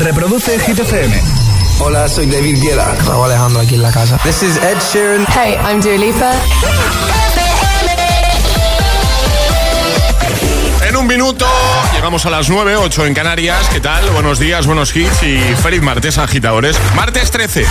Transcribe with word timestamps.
Reproduce 0.00 0.58
Hit 0.60 0.78
FM. 0.78 1.22
Hola, 1.78 2.08
soy 2.08 2.24
David 2.24 2.58
Guetta. 2.62 2.94
Raúl 3.06 3.26
Alejandro 3.26 3.60
aquí 3.60 3.74
en 3.74 3.82
la 3.82 3.92
casa. 3.92 4.18
This 4.22 4.42
is 4.42 4.56
Ed 4.56 4.78
Sheeran. 4.80 5.26
Hey, 5.26 5.58
I'm 5.62 5.80
Dua 5.80 5.98
Lipa. 5.98 6.32
En 10.90 10.96
un 10.96 11.06
minuto 11.06 11.46
llegamos 11.94 12.26
a 12.26 12.30
las 12.30 12.48
9, 12.48 12.74
8 12.74 13.06
en 13.06 13.14
Canarias. 13.14 13.68
¿Qué 13.68 13.78
tal? 13.78 14.10
Buenos 14.10 14.40
días, 14.40 14.66
buenos 14.66 14.96
hits 14.96 15.22
y 15.22 15.38
feliz 15.62 15.82
martes, 15.82 16.18
agitadores. 16.18 16.76
Martes 16.96 17.30
13. 17.30 17.64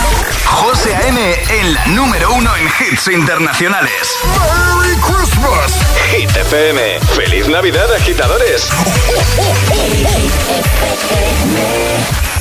José 0.46 0.96
A.M. 0.96 1.20
en 1.60 1.74
la 1.74 1.86
número 1.88 2.34
uno 2.34 2.50
en 2.56 2.66
hits 2.66 3.10
internacionales. 3.10 3.92
¡Merry 4.24 4.96
Christmas! 5.02 5.82
Hit 6.12 6.34
FM. 6.34 7.00
¡Feliz 7.14 7.50
Navidad, 7.50 7.94
agitadores! 7.94 8.70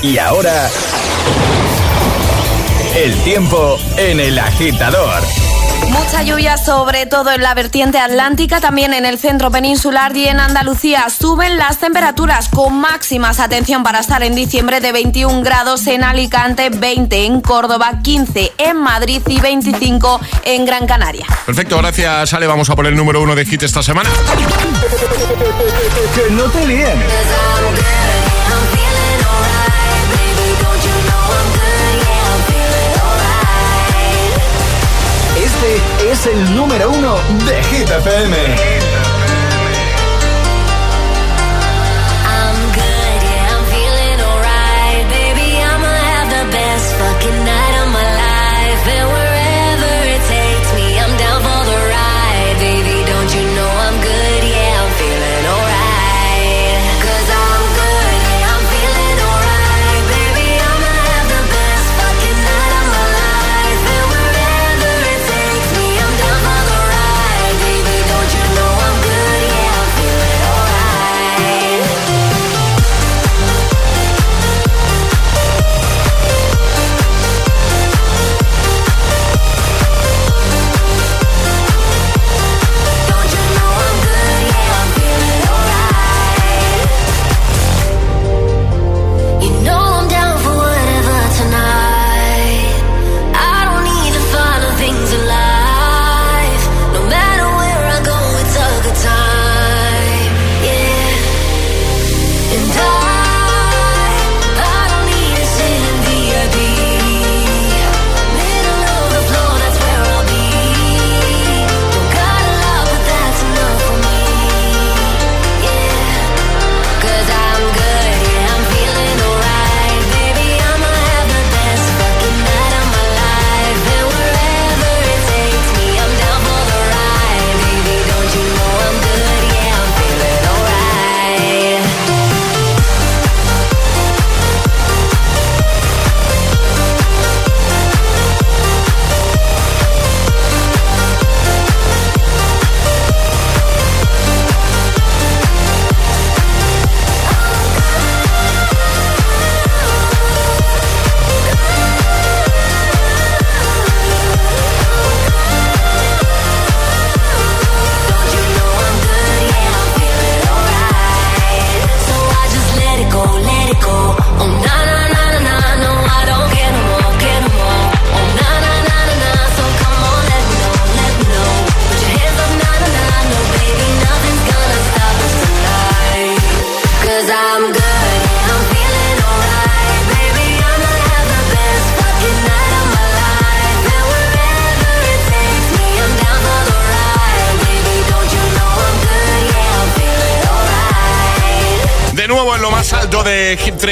Y 0.01 0.17
ahora... 0.19 0.71
El 2.95 3.17
tiempo 3.25 3.81
en 3.97 4.21
el 4.21 4.39
agitador. 4.39 5.25
Mucha 5.91 6.23
lluvia, 6.23 6.57
sobre 6.57 7.07
todo 7.07 7.31
en 7.33 7.43
la 7.43 7.55
vertiente 7.55 7.99
atlántica, 7.99 8.61
también 8.61 8.93
en 8.95 9.05
el 9.05 9.19
centro 9.19 9.51
peninsular 9.51 10.17
y 10.17 10.27
en 10.27 10.41
Andalucía. 10.41 11.07
Suben 11.11 11.59
las 11.59 11.79
temperaturas 11.79 12.49
con 12.49 12.81
máximas, 12.81 13.41
atención, 13.41 13.83
para 13.83 14.01
estar 14.01 14.23
en 14.23 14.35
diciembre 14.35 14.81
de 14.81 14.93
21 14.93 15.43
grados 15.43 15.87
en 15.87 16.05
Alicante, 16.05 16.71
20 16.71 17.25
en 17.25 17.41
Córdoba, 17.41 18.01
15 18.03 18.53
en 18.59 18.77
Madrid 18.77 19.23
y 19.27 19.41
25 19.41 20.21
en 20.45 20.65
Gran 20.65 20.87
Canaria. 20.87 21.27
Perfecto, 21.47 21.79
gracias 21.79 22.33
Ale. 22.33 22.47
Vamos 22.47 22.71
a 22.71 22.77
poner 22.77 22.93
el 22.93 22.99
número 22.99 23.23
uno 23.23 23.35
de 23.35 23.45
hit 23.45 23.63
esta 23.63 23.83
semana. 23.83 24.11
Que 26.15 26.33
no 26.33 26.45
te 26.45 26.67
líen. 26.67 26.99
Es 36.11 36.27
el 36.27 36.57
número 36.57 36.91
uno 36.91 37.17
de 37.47 37.63
Hit. 37.65 38.88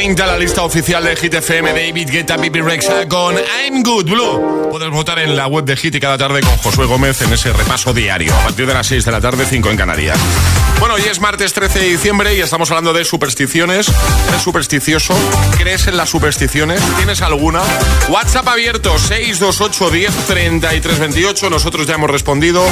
30, 0.06 0.24
la 0.24 0.38
lista 0.38 0.62
oficial 0.62 1.02
de 1.02 1.16
Hit 1.16 1.34
FM, 1.34 1.72
David 1.72 2.08
Guetta, 2.08 2.36
Bibi 2.36 2.60
Rexa 2.60 3.08
con 3.08 3.34
I'm 3.34 3.82
Good 3.82 4.04
Blue. 4.04 4.68
Puedes 4.70 4.88
votar 4.90 5.18
en 5.18 5.34
la 5.34 5.48
web 5.48 5.64
de 5.64 5.76
Hit 5.76 5.96
y 5.96 6.00
cada 6.00 6.16
tarde 6.16 6.42
con 6.42 6.56
Josué 6.58 6.86
Gómez 6.86 7.20
en 7.22 7.32
ese 7.32 7.52
repaso 7.52 7.92
diario. 7.92 8.32
A 8.32 8.44
partir 8.44 8.68
de 8.68 8.74
las 8.74 8.86
6 8.86 9.04
de 9.04 9.10
la 9.10 9.20
tarde, 9.20 9.44
5 9.44 9.68
en 9.68 9.76
Canarias. 9.76 10.16
Bueno, 10.78 10.94
hoy 10.96 11.02
es 11.10 11.20
martes 11.20 11.52
13 11.54 11.78
de 11.80 11.84
diciembre 11.88 12.34
y 12.36 12.40
estamos 12.40 12.70
hablando 12.70 12.92
de 12.92 13.04
supersticiones. 13.04 13.88
¿Eres 14.28 14.42
supersticioso? 14.42 15.14
¿Crees 15.58 15.86
en 15.88 15.96
las 15.96 16.10
supersticiones? 16.10 16.80
¿Tienes 16.96 17.22
alguna? 17.22 17.62
WhatsApp 18.08 18.46
abierto 18.46 18.96
628 18.98 19.90
10 19.90 20.14
33 20.26 20.98
28. 21.00 21.50
Nosotros 21.50 21.86
ya 21.86 21.94
hemos 21.94 22.10
respondido. 22.10 22.62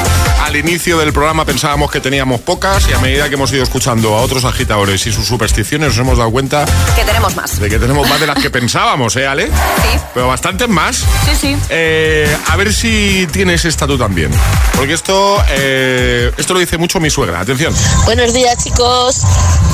Al 0.45 0.55
inicio 0.55 0.99
del 0.99 1.13
programa 1.13 1.45
pensábamos 1.45 1.91
que 1.91 2.01
teníamos 2.01 2.41
pocas 2.43 2.87
y 2.89 2.93
a 2.93 2.99
medida 2.99 3.29
que 3.29 3.35
hemos 3.35 3.51
ido 3.53 3.65
escuchando 3.65 4.15
a 4.15 4.21
otros 4.21 4.45
agitadores 4.45 5.05
y 5.07 5.13
sus 5.13 5.27
supersticiones 5.27 5.89
nos 5.89 5.99
hemos 5.99 6.19
dado 6.19 6.31
cuenta 6.31 6.67
Que 6.95 7.05
tenemos 7.05 7.35
más. 7.35 7.59
de 7.59 7.69
que 7.71 7.79
tenemos 7.79 8.09
más 8.09 8.21
de 8.21 8.27
las 8.27 8.39
que 8.39 8.51
pensábamos, 8.51 9.17
¿eh, 9.17 9.27
Ale? 9.27 9.47
Sí. 9.47 9.99
Pero 10.13 10.29
bastantes 10.29 10.69
más. 10.69 10.99
Sí, 11.25 11.35
sí. 11.41 11.57
Eh, 11.71 12.37
a 12.49 12.57
ver 12.57 12.73
si 12.73 13.27
tienes 13.33 13.65
esta 13.65 13.87
tú 13.87 13.97
también. 13.99 14.31
Porque 14.77 14.93
esto, 14.93 15.43
eh, 15.49 16.31
esto 16.37 16.53
lo 16.55 16.61
dice 16.61 16.77
mucho 16.79 17.01
mi 17.01 17.11
suegra. 17.11 17.41
Atención. 17.41 17.75
Buenos 18.05 18.33
días, 18.33 18.57
chicos. 18.63 19.23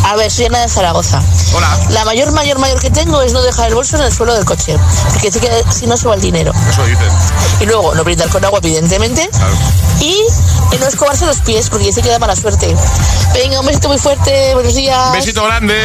A 0.05 0.17
ver, 0.17 0.31
soy 0.31 0.47
Ana 0.47 0.61
de 0.61 0.69
Zaragoza. 0.69 1.23
Hola. 1.55 1.79
La 1.91 2.05
mayor, 2.05 2.33
mayor, 2.33 2.59
mayor 2.59 2.81
que 2.81 2.91
tengo 2.91 3.21
es 3.23 3.33
no 3.33 3.43
dejar 3.43 3.69
el 3.69 3.75
bolso 3.75 3.97
en 3.97 4.03
el 4.03 4.13
suelo 4.13 4.35
del 4.35 4.45
coche. 4.45 4.77
Porque 5.13 5.31
sé 5.31 5.41
que 5.41 5.51
si 5.71 5.87
no 5.87 5.97
se 5.97 6.09
va 6.09 6.15
el 6.15 6.21
dinero. 6.21 6.53
Eso 6.71 6.85
dice. 6.85 7.05
Y 7.61 7.67
luego 7.67 7.95
no 7.95 8.05
brindar 8.05 8.29
con 8.29 8.45
agua, 8.45 8.61
evidentemente. 8.63 9.29
Claro. 9.31 9.55
Y 10.01 10.17
no 10.79 10.87
escobarse 10.87 11.27
los 11.27 11.39
pies 11.41 11.69
porque 11.69 11.87
dice 11.87 12.01
que 12.01 12.09
da 12.09 12.19
mala 12.19 12.35
suerte. 12.35 12.75
Venga, 13.35 13.61
un 13.61 13.67
besito 13.67 13.89
muy 13.89 13.99
fuerte. 13.99 14.55
Buenos 14.55 14.75
días. 14.75 15.13
Besito 15.13 15.45
grande. 15.45 15.77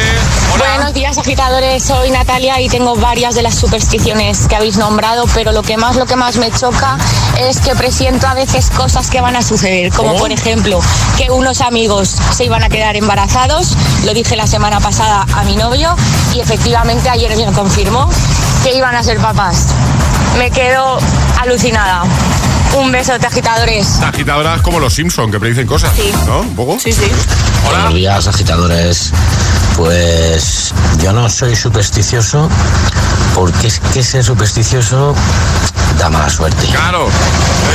Buenos 0.58 0.94
días, 0.94 1.18
agitadores. 1.18 1.84
Soy 1.84 2.10
Natalia 2.10 2.60
y 2.60 2.68
tengo 2.68 2.96
varias 2.96 3.34
de 3.34 3.42
las 3.42 3.54
supersticiones 3.54 4.46
que 4.48 4.56
habéis 4.56 4.76
nombrado, 4.76 5.24
pero 5.34 5.52
lo 5.52 5.62
que 5.62 5.76
más, 5.76 5.96
lo 5.96 6.06
que 6.06 6.16
más 6.16 6.36
me 6.36 6.50
choca 6.50 6.96
es 7.40 7.60
que 7.60 7.74
presiento 7.74 8.26
a 8.26 8.34
veces 8.34 8.70
cosas 8.70 9.08
que 9.10 9.20
van 9.20 9.36
a 9.36 9.42
suceder, 9.42 9.92
como 9.92 10.16
por 10.16 10.32
ejemplo 10.32 10.80
que 11.16 11.30
unos 11.30 11.60
amigos 11.60 12.16
se 12.32 12.44
iban 12.44 12.62
a 12.62 12.68
quedar 12.68 12.96
embarazados. 12.96 13.76
Lo 14.04 14.14
dije 14.14 14.36
la 14.36 14.46
semana 14.46 14.80
pasada 14.80 15.26
a 15.34 15.44
mi 15.44 15.56
novio 15.56 15.94
y 16.34 16.40
efectivamente 16.40 17.08
ayer 17.08 17.36
me 17.36 17.52
confirmó 17.52 18.08
que 18.62 18.74
iban 18.74 18.94
a 18.94 19.02
ser 19.02 19.18
papás. 19.18 19.68
Me 20.38 20.50
quedo 20.50 20.98
alucinada. 21.40 22.04
Un 22.74 22.92
beso, 22.92 23.18
de 23.18 23.26
agitadores. 23.26 24.00
Agitadoras 24.02 24.60
como 24.60 24.78
los 24.78 24.92
Simpson 24.94 25.30
que 25.30 25.40
predicen 25.40 25.66
cosas. 25.66 25.92
Sí. 25.96 26.12
¿No? 26.26 26.40
¿Un 26.40 26.54
poco? 26.54 26.78
Sí, 26.78 26.92
sí. 26.92 27.10
Buenos 27.64 27.94
días, 27.94 28.26
agitadores. 28.26 29.12
Pues 29.76 30.72
yo 31.02 31.12
no 31.12 31.28
soy 31.28 31.54
supersticioso 31.56 32.48
porque 33.34 33.66
es 33.68 33.78
que 33.92 34.02
ser 34.02 34.24
supersticioso 34.24 35.14
da 35.98 36.08
mala 36.10 36.28
suerte. 36.30 36.66
Claro, 36.66 37.08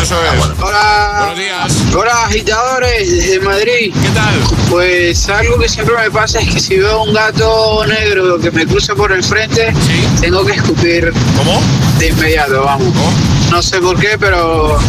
eso 0.01 0.15
es. 0.23 0.59
Hola. 0.61 1.15
Buenos 1.19 1.37
días. 1.37 1.73
Hola, 1.95 2.23
agitadores 2.25 3.11
desde 3.11 3.39
Madrid. 3.39 3.93
¿Qué 4.01 4.09
tal? 4.09 4.33
Pues 4.69 5.29
algo 5.29 5.57
que 5.59 5.69
siempre 5.69 5.95
me 5.97 6.11
pasa 6.11 6.39
es 6.39 6.49
que 6.49 6.59
si 6.59 6.77
veo 6.77 7.03
un 7.03 7.13
gato 7.13 7.85
negro 7.87 8.39
que 8.39 8.51
me 8.51 8.65
cruza 8.65 8.93
por 8.95 9.11
el 9.11 9.23
frente, 9.23 9.73
Sí. 9.85 10.07
tengo 10.21 10.45
que 10.45 10.53
escupir 10.53 11.11
¿Cómo? 11.37 11.59
de 11.99 12.07
inmediato, 12.09 12.63
vamos. 12.65 12.87
¿Cómo? 12.87 13.11
No 13.51 13.61
sé 13.61 13.81
por 13.81 13.99
qué, 13.99 14.17
pero. 14.17 14.79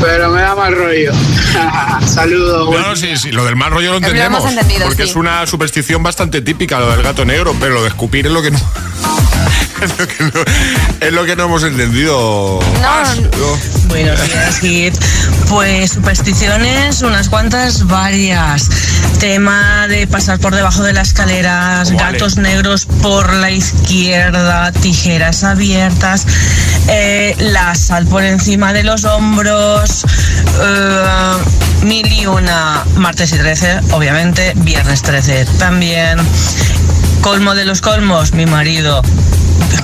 Pero 0.00 0.30
me 0.30 0.40
da 0.40 0.54
mal 0.54 0.74
rollo. 0.74 1.12
Saludos. 2.06 2.70
No, 2.70 2.78
no, 2.78 2.96
sí, 2.96 3.16
sí, 3.16 3.32
lo 3.32 3.44
del 3.44 3.56
mal 3.56 3.72
rollo 3.72 3.90
lo 3.90 3.96
entendemos. 3.96 4.44
porque 4.84 5.04
sí. 5.04 5.10
es 5.10 5.16
una 5.16 5.44
superstición 5.46 6.02
bastante 6.02 6.40
típica, 6.42 6.78
lo 6.78 6.90
del 6.92 7.02
gato 7.02 7.24
negro, 7.24 7.56
pero 7.58 7.74
lo 7.74 7.82
de 7.82 7.88
escupir 7.88 8.26
es 8.26 8.32
lo 8.32 8.40
que 8.40 8.52
no. 8.52 8.58
es, 9.84 9.98
lo 9.98 10.06
que 10.06 10.24
no 10.24 10.30
es 11.00 11.12
lo 11.12 11.24
que 11.24 11.36
no 11.36 11.44
hemos 11.44 11.62
entendido. 11.64 12.60
más. 12.80 13.16
Yo- 13.16 13.58
Buenos 13.88 14.22
días, 14.26 14.58
Hit. 14.60 14.94
Pues 15.48 15.92
supersticiones, 15.92 17.02
unas 17.02 17.28
cuantas, 17.28 17.86
varias. 17.86 18.68
Tema 19.18 19.86
de 19.88 20.06
pasar 20.06 20.38
por 20.40 20.54
debajo 20.54 20.82
de 20.82 20.92
las 20.92 21.08
escaleras, 21.08 21.92
Vale. 21.92 22.12
gatos 22.12 22.36
negros 22.38 22.86
por 22.86 23.32
la 23.34 23.50
izquierda, 23.50 24.72
tijeras 24.72 25.44
abiertas, 25.44 26.26
eh, 26.88 27.36
la 27.38 27.74
sal 27.74 28.06
por 28.06 28.24
encima 28.24 28.72
de 28.72 28.82
los 28.82 29.04
hombros, 29.04 30.04
eh, 30.60 31.84
mil 31.84 32.10
y 32.12 32.26
una, 32.26 32.82
martes 32.96 33.32
y 33.32 33.36
13, 33.38 33.80
obviamente, 33.92 34.52
viernes 34.56 35.02
13 35.02 35.44
también. 35.58 36.18
Colmo 37.20 37.54
de 37.54 37.64
los 37.64 37.80
colmos, 37.80 38.32
mi 38.32 38.46
marido. 38.46 39.02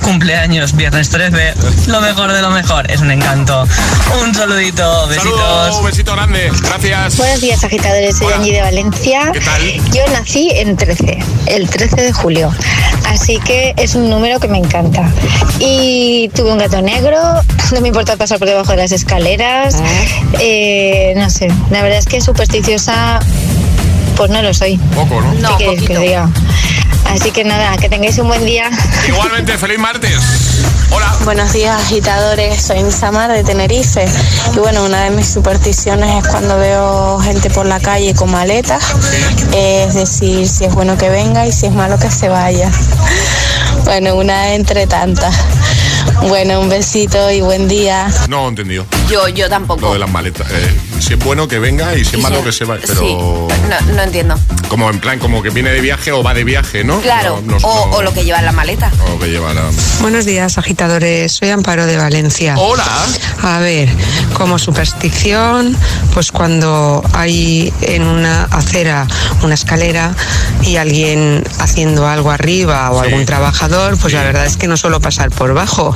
Cumpleaños, 0.01 0.75
viernes 0.75 1.09
13. 1.09 1.53
Lo 1.87 2.01
mejor 2.01 2.31
de 2.31 2.41
lo 2.41 2.49
mejor. 2.49 2.89
Es 2.89 3.01
un 3.01 3.11
encanto. 3.11 3.67
Un 4.23 4.33
saludito. 4.33 5.07
Besitos. 5.07 5.75
Un 5.77 5.85
besito 5.85 6.13
grande. 6.13 6.51
Gracias. 6.63 7.17
Buenos 7.17 7.41
días, 7.41 7.63
agitadores. 7.63 8.17
Soy. 8.17 8.33
Angie 8.33 8.53
de 8.53 8.61
Valencia. 8.61 9.31
¿Qué 9.33 9.39
tal? 9.39 9.61
Yo 9.93 10.01
nací 10.13 10.49
en 10.53 10.75
13, 10.75 11.19
el 11.47 11.69
13 11.69 11.95
de 12.01 12.13
julio. 12.13 12.51
Así 13.07 13.39
que 13.39 13.73
es 13.77 13.95
un 13.95 14.09
número 14.09 14.39
que 14.39 14.47
me 14.47 14.57
encanta. 14.57 15.09
Y 15.59 16.29
tuve 16.35 16.51
un 16.51 16.57
gato 16.57 16.81
negro. 16.81 17.19
No 17.71 17.81
me 17.81 17.87
importa 17.89 18.15
pasar 18.17 18.39
por 18.39 18.47
debajo 18.47 18.71
de 18.71 18.77
las 18.77 18.91
escaleras. 18.91 19.75
Eh, 20.39 21.13
no 21.15 21.29
sé. 21.29 21.47
La 21.69 21.81
verdad 21.81 21.99
es 21.99 22.05
que 22.05 22.21
supersticiosa, 22.21 23.19
pues 24.19 24.31
no 24.31 24.41
lo 24.41 24.53
soy. 24.53 24.75
Poco, 24.93 25.21
¿no? 25.21 25.33
No, 25.35 25.57
¿Qué 25.57 25.63
queréis 25.63 25.87
que 25.87 25.97
diga? 25.97 26.29
Así 27.05 27.31
que 27.31 27.45
nada, 27.45 27.77
que 27.77 27.87
tengáis 27.87 28.17
un 28.19 28.27
buen 28.27 28.45
día. 28.45 28.69
Igualmente, 29.07 29.57
feliz 29.57 29.79
martes. 29.79 30.19
Hola. 30.91 31.15
Buenos 31.23 31.53
días, 31.53 31.81
agitadores. 31.81 32.61
Soy 32.61 32.83
Nisamar 32.83 33.31
de 33.31 33.45
Tenerife. 33.45 34.05
Y 34.53 34.59
bueno, 34.59 34.83
una 34.83 35.05
de 35.05 35.11
mis 35.11 35.25
supersticiones 35.25 36.21
es 36.21 36.29
cuando 36.29 36.57
veo 36.57 37.17
gente 37.19 37.49
por 37.49 37.65
la 37.65 37.79
calle 37.79 38.13
con 38.13 38.29
maletas. 38.29 38.83
Es 39.55 39.93
decir, 39.93 40.49
si 40.49 40.65
es 40.65 40.75
bueno 40.75 40.97
que 40.97 41.09
venga 41.09 41.47
y 41.47 41.53
si 41.53 41.67
es 41.67 41.71
malo 41.71 41.97
que 41.97 42.11
se 42.11 42.27
vaya. 42.27 42.69
Bueno, 43.85 44.15
una 44.15 44.53
entre 44.53 44.85
tantas. 44.85 45.33
Bueno, 46.27 46.59
un 46.59 46.67
besito 46.67 47.31
y 47.31 47.39
buen 47.39 47.69
día. 47.69 48.11
No 48.27 48.43
he 48.43 48.49
entendido 48.49 48.85
Yo, 49.09 49.27
yo 49.27 49.45
lo 49.45 49.49
tampoco. 49.49 49.93
de 49.93 49.99
las 49.99 50.09
maletas. 50.09 50.47
Eh, 50.51 50.79
si 50.99 51.13
es 51.13 51.19
bueno 51.19 51.47
que 51.47 51.57
venga 51.57 51.95
y 51.95 52.03
si 52.05 52.11
es 52.15 52.19
Y 52.19 52.21
malo 52.21 52.43
que 52.43 52.51
se 52.51 52.63
vaya. 52.65 52.83
Pero 52.85 52.99
Sí, 53.01 53.15
no, 53.87 53.93
no 53.95 54.01
entiendo. 54.03 54.35
como 54.67 54.89
en 54.89 54.99
plan, 54.99 55.17
como 55.17 55.41
que 55.41 55.49
viene 55.49 55.71
de 55.71 55.81
viaje 55.81 56.11
o 56.11 56.21
va 56.21 56.33
de 56.35 56.43
viaje, 56.43 56.83
¿no? 56.83 57.01
Claro, 57.01 57.41
No, 57.43 57.57
no- 57.59 57.67
o, 57.67 57.87
no- 57.87 57.97
o 57.97 58.01
lo 58.03 58.13
que 58.13 58.23
lleva 58.23 58.37
en 58.39 58.45
la 58.45 58.51
maleta. 58.51 58.91
o 59.07 59.09
lo 59.11 59.19
que 59.19 59.27
lleva 59.31 59.53
la... 59.53 59.63
Buenos 60.01 60.25
días, 60.25 60.57
agitadores. 60.59 61.31
Soy 61.31 61.49
Amparo 61.49 61.87
de 61.87 61.97
Valencia. 61.97 62.55
Hola. 62.57 62.85
A 63.41 63.59
ver, 63.59 63.89
como 64.33 64.59
superstición, 64.59 65.75
pues 66.13 66.31
cuando 66.31 67.03
hay 67.13 67.73
en 67.81 68.03
una 68.03 68.43
acera 68.51 69.07
una 69.41 69.55
escalera 69.55 70.13
y 70.61 70.75
alguien 70.75 71.43
haciendo 71.59 72.07
algo 72.07 72.29
arriba 72.31 72.91
o 72.91 72.99
Sí. 73.01 73.07
algún 73.09 73.25
trabajador, 73.25 73.97
pues 73.97 74.11
Sí. 74.11 74.17
la 74.17 74.23
verdad 74.23 74.45
es 74.45 74.57
que 74.57 74.67
no 74.67 74.77
suelo 74.77 74.99
pasar 74.99 75.31
por 75.31 75.53
bajo. 75.55 75.93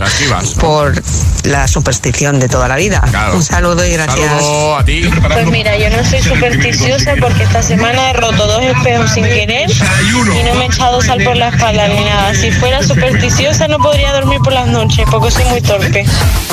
Por 0.60 1.02
la 1.44 1.68
superstición 1.68 2.40
de 2.40 2.48
toda 2.50 2.68
la 2.68 2.76
vida. 2.78 3.03
Claro. 3.10 3.36
Un 3.36 3.44
saludo 3.44 3.86
y 3.86 3.92
gracias. 3.92 4.20
Saludo 4.30 4.78
a 4.78 4.86
ti. 4.86 5.10
Pues 5.32 5.48
mira, 5.48 5.78
yo 5.78 5.90
no 5.90 6.04
soy 6.04 6.22
supersticiosa 6.24 7.14
porque 7.20 7.44
esta 7.44 7.62
semana 7.64 8.10
he 8.10 8.14
roto 8.14 8.48
dos 8.48 8.64
espejos 8.64 9.12
sin 9.12 9.24
querer 9.26 9.70
y 9.72 10.44
no 10.44 10.56
me 10.56 10.66
he 10.66 10.68
echado 10.68 11.02
sal 11.02 11.24
por 11.24 11.36
la 11.38 11.50
espalda 11.50 11.88
ni 11.88 12.04
nada. 12.04 12.34
Si 12.36 12.52
fuera 12.52 12.82
supersticiosa 12.84 13.68
no 13.68 13.80
podría 13.80 14.12
dormir 14.14 14.40
por 14.44 14.54
las 14.54 14.68
noches 14.68 15.06
porque 15.10 15.32
soy 15.32 15.46
muy 15.46 15.62
torpe. 15.62 16.06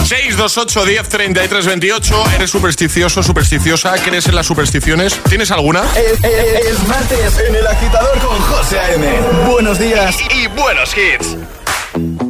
628 0.05 0.85
10 0.87 1.09
33 1.09 1.67
28. 1.67 2.25
¿Eres 2.37 2.51
supersticioso, 2.51 3.23
supersticiosa? 3.23 3.93
¿Crees 4.05 4.27
en 4.27 4.35
las 4.35 4.47
supersticiones? 4.47 5.19
¿Tienes 5.29 5.51
alguna? 5.51 5.83
Es, 5.95 6.23
es- 6.25 6.67
es 6.73 6.89
martes 6.89 7.39
en 7.49 7.55
el 7.55 7.67
agitador 7.67 8.19
con 8.19 8.39
José 8.41 8.79
A.M. 8.81 9.07
Buenos 9.51 9.79
días 9.79 10.17
Y 10.35 10.47
buenos 10.49 10.91
hits. 10.97 12.30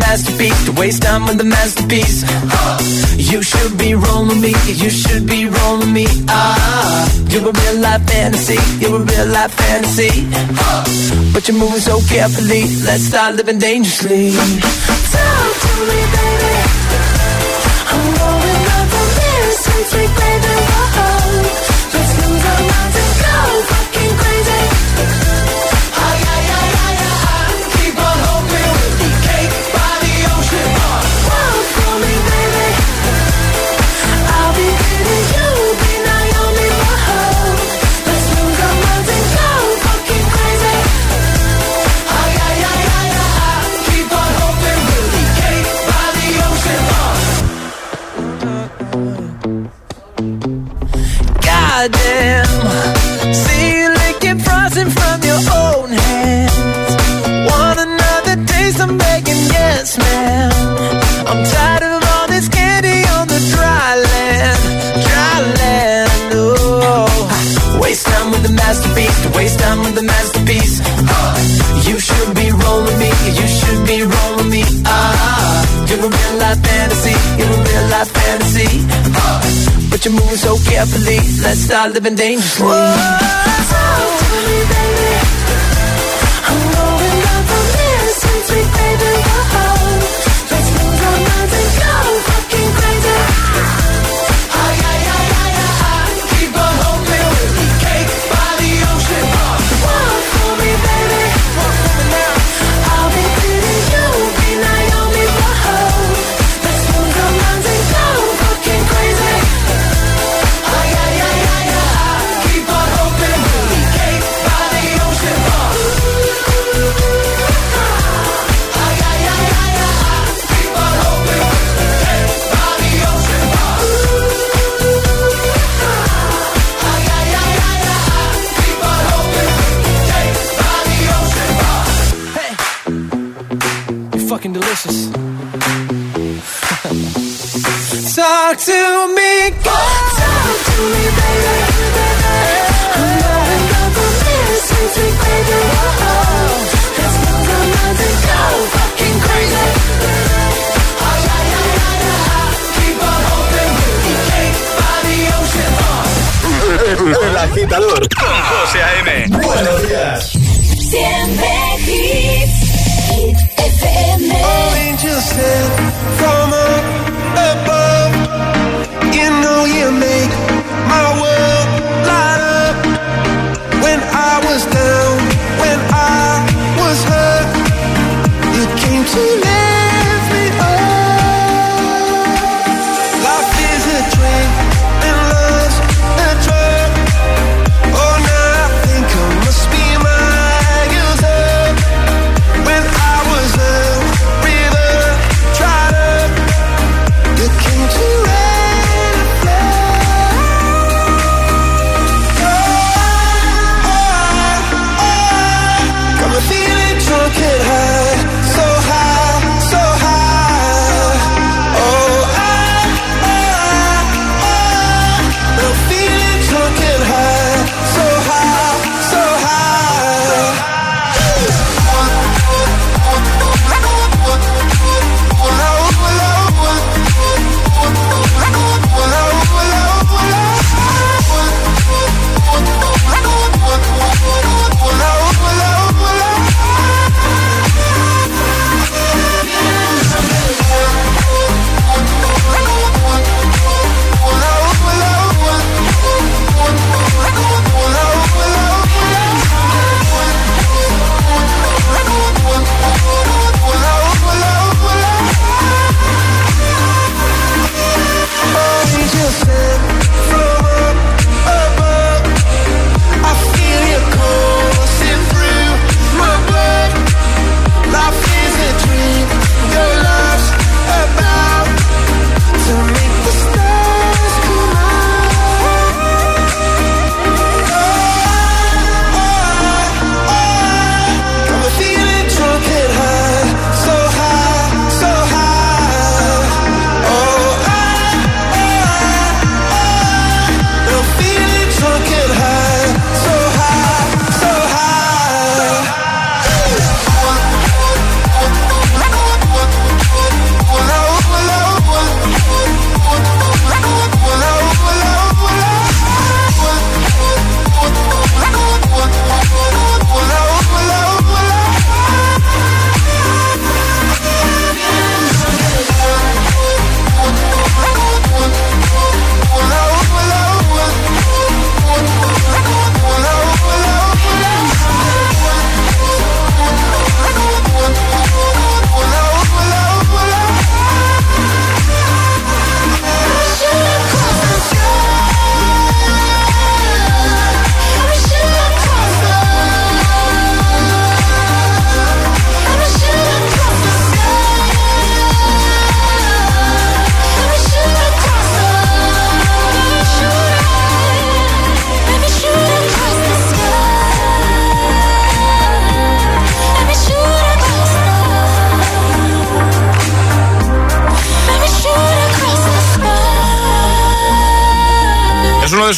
Masterpiece, 0.00 0.64
to 0.66 0.72
waste 0.72 1.02
time 1.02 1.24
with 1.26 1.38
the 1.38 1.44
masterpiece. 1.44 2.24
You 3.16 3.42
should 3.42 3.78
be 3.78 3.94
rolling 3.94 4.40
me, 4.40 4.52
you 4.66 4.90
should 4.90 5.26
be 5.26 5.46
rolling 5.46 5.92
me. 5.92 6.06
Ah, 6.28 7.06
you're 7.28 7.48
a 7.48 7.52
real 7.52 7.76
life 7.80 8.04
fantasy, 8.10 8.58
you're 8.80 9.00
a 9.00 9.04
real 9.04 9.26
life 9.26 9.52
fantasy. 9.54 10.26
But 11.32 11.46
you're 11.46 11.58
moving 11.58 11.80
so 11.80 12.00
carefully. 12.08 12.62
Let's 12.88 13.04
start 13.04 13.36
living 13.36 13.58
dangerously. 13.58 14.32
Talk 15.14 15.52
to 15.64 15.72
me, 15.88 16.00
baby. 16.16 16.54
I'm 17.92 18.06
rolling 18.18 18.66
up 18.76 18.86
the 18.94 19.02
mirror, 19.16 19.54
sweet, 19.64 19.86
sweet 19.92 20.12
baby. 20.18 20.29
you're 80.04 80.14
moving 80.14 80.36
so 80.36 80.56
carefully. 80.70 81.18
Let's 81.42 81.60
start 81.60 81.92
living 81.92 82.14
dangerously. 82.14 82.66
Whoa, 82.66 82.96
so 83.70 83.76
tell 84.20 84.42
me, 84.46 84.64
baby. 84.68 84.99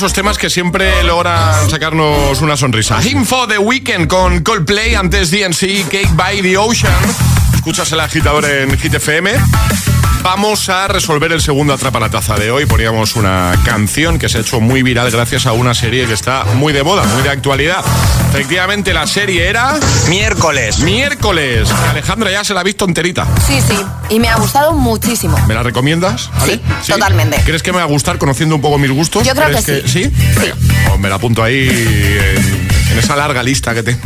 esos 0.02 0.14
temas 0.14 0.37
que 0.37 0.50
siempre 0.50 1.04
logran 1.04 1.71
sacarnos 1.71 2.40
una 2.40 2.56
sonrisa. 2.56 3.00
Info 3.06 3.47
de 3.47 3.56
Weekend 3.56 4.09
con 4.09 4.42
Coldplay, 4.42 4.97
antes 4.97 5.30
DNC, 5.30 5.88
Cake 5.88 6.11
by 6.16 6.42
the 6.42 6.59
Ocean. 6.59 6.92
Escuchas 7.54 7.92
el 7.92 8.00
agitador 8.00 8.44
en 8.44 8.76
Hit 8.76 8.94
FM. 8.94 9.32
Vamos 10.23 10.69
a 10.69 10.87
resolver 10.87 11.33
el 11.33 11.41
segundo 11.41 11.73
atrapa 11.73 11.99
la 11.99 12.09
taza 12.09 12.37
de 12.37 12.50
hoy. 12.50 12.64
Poníamos 12.64 13.17
una 13.17 13.52
canción 13.64 14.21
que 14.21 14.29
se 14.29 14.38
ha 14.38 14.41
hecho 14.41 14.61
muy 14.61 14.83
viral 14.85 15.11
gracias 15.11 15.47
a 15.47 15.52
una 15.52 15.75
serie 15.75 16.07
que 16.07 16.12
está 16.12 16.45
muy 16.55 16.73
de 16.73 16.85
moda, 16.85 17.02
muy 17.05 17.23
de 17.23 17.31
actualidad. 17.31 17.85
Efectivamente, 18.31 18.95
la 18.95 19.07
serie 19.09 19.49
era. 19.49 19.79
Miércoles. 20.09 20.79
Miércoles. 20.79 21.69
Alejandra 21.91 22.31
ya 22.31 22.45
se 22.45 22.55
la 22.55 22.61
ha 22.61 22.62
visto 22.62 22.85
enterita. 22.85 23.26
Sí, 23.47 23.61
sí. 23.61 23.76
Y 24.11 24.21
me 24.21 24.29
ha 24.29 24.37
gustado 24.37 24.73
muchísimo. 24.73 25.37
¿Me 25.49 25.55
la 25.55 25.64
recomiendas? 25.64 26.31
Sí, 26.45 26.61
totalmente. 26.87 27.41
¿Crees 27.45 27.62
que 27.62 27.73
me 27.73 27.79
va 27.79 27.85
a 27.85 27.88
gustar 27.88 28.19
conociendo 28.19 28.55
un 28.55 28.62
poco 28.62 28.79
mis 28.79 28.93
gustos? 28.93 29.26
Yo 29.26 29.35
creo 29.35 29.49
¿Crees 29.49 29.64
que 29.64 29.88
sí. 29.88 30.05
¿Sí? 30.05 30.12
Venga, 30.41 30.57
pues 30.87 31.00
me 31.00 31.09
la 31.09 31.17
apunto 31.17 31.43
ahí 31.43 31.69
en, 31.69 32.51
en 32.92 32.99
esa 32.99 33.16
larga 33.16 33.42
lista 33.42 33.75
que 33.75 33.82
te 33.82 33.96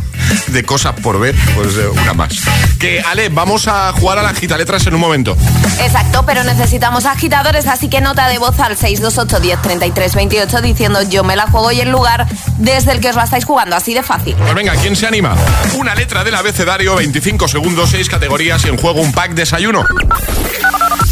de 0.48 0.64
cosas 0.64 0.94
por 1.00 1.20
ver, 1.20 1.34
pues 1.54 1.76
eh, 1.76 1.86
una 1.88 2.14
más. 2.14 2.32
Que, 2.78 3.00
Ale, 3.00 3.28
vamos 3.28 3.68
a 3.68 3.92
jugar 3.92 4.18
a 4.18 4.22
la 4.22 4.32
gita 4.34 4.56
letras 4.56 4.86
en 4.86 4.94
un 4.94 5.00
momento. 5.00 5.36
Exacto, 5.80 6.24
pero 6.26 6.42
necesitamos 6.44 7.04
agitadores, 7.04 7.66
así 7.66 7.88
que 7.88 8.00
nota 8.00 8.26
de 8.28 8.38
voz 8.38 8.58
al 8.58 8.76
628 8.76 9.40
10 9.40 9.62
33 9.62 10.14
28 10.14 10.60
diciendo 10.62 11.02
yo 11.08 11.22
me 11.24 11.36
la 11.36 11.46
juego 11.48 11.70
y 11.72 11.80
el 11.80 11.90
lugar 11.90 12.26
desde 12.58 12.92
el 12.92 13.00
que 13.00 13.10
os 13.10 13.16
la 13.16 13.24
estáis 13.24 13.44
jugando, 13.44 13.76
así 13.76 13.94
de 13.94 14.02
fácil. 14.02 14.34
Pues 14.36 14.54
venga, 14.54 14.74
¿quién 14.76 14.96
se 14.96 15.06
anima? 15.06 15.34
Una 15.74 15.94
letra 15.94 16.24
del 16.24 16.34
abecedario, 16.34 16.96
25 16.96 17.46
segundos, 17.48 17.90
6 17.90 18.08
categorías 18.08 18.64
y 18.64 18.68
en 18.68 18.78
juego 18.78 19.00
un 19.02 19.12
pack 19.12 19.32
desayuno. 19.34 19.84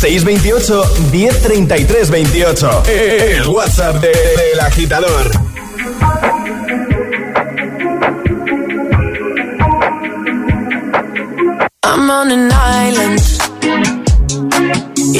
628 0.00 0.94
1033 1.12 2.10
28. 2.10 2.82
El 2.88 3.46
WhatsApp 3.48 3.96
de- 3.96 4.08
del 4.08 4.60
agitador. 4.60 5.30
I'm 11.86 12.10
on 12.10 12.30
an 12.30 12.50
island. 12.50 13.20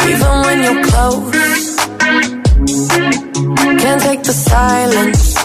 Even 0.08 0.32
when 0.44 0.58
you're 0.64 0.82
close, 0.88 1.76
can't 3.82 4.00
take 4.00 4.22
the 4.22 4.32
silence. 4.32 5.36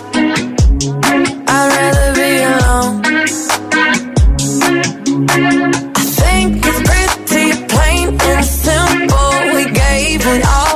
I'd 1.55 1.67
rather 1.75 2.09
be 2.21 2.31
alone. 2.53 2.95
I 5.95 6.03
think 6.21 6.65
it's 6.69 6.81
pretty 6.89 7.47
plain 7.67 8.07
and 8.31 8.45
simple. 8.45 9.31
We 9.55 9.63
gave 9.71 10.21
it 10.25 10.45
all 10.47 10.68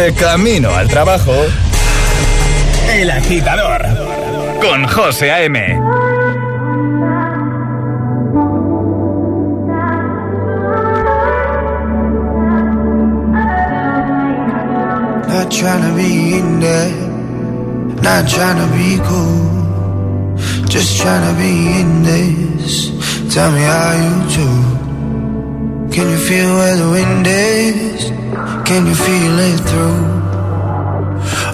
De 0.00 0.14
camino 0.14 0.74
al 0.74 0.88
trabajo. 0.88 1.34
El 2.90 3.10
agitador. 3.10 3.82
Con 4.62 4.86
José 4.86 5.30
A.M. 5.30 5.78
Not 15.28 15.50
trying 15.50 15.82
to 15.82 15.94
be 15.94 16.38
in 16.38 16.60
there, 16.60 16.90
not 18.00 18.26
trying 18.26 18.56
to 18.56 18.68
be 18.74 18.98
cool. 19.04 20.36
Just 20.66 20.98
trying 21.02 21.26
to 21.28 21.38
be 21.38 21.78
in 21.78 22.02
this. 22.04 22.90
Tell 23.34 23.52
me 23.52 23.60
how 23.60 23.92
you 24.02 24.14
do. 24.34 24.48
Can 25.94 26.08
you 26.08 26.16
feel 26.16 26.54
where 26.54 26.76
the 26.76 26.90
wind 26.90 27.26
is? 27.26 28.19
Can 28.70 28.86
you 28.86 28.94
feel 28.94 29.38
it 29.50 29.60
through 29.68 30.00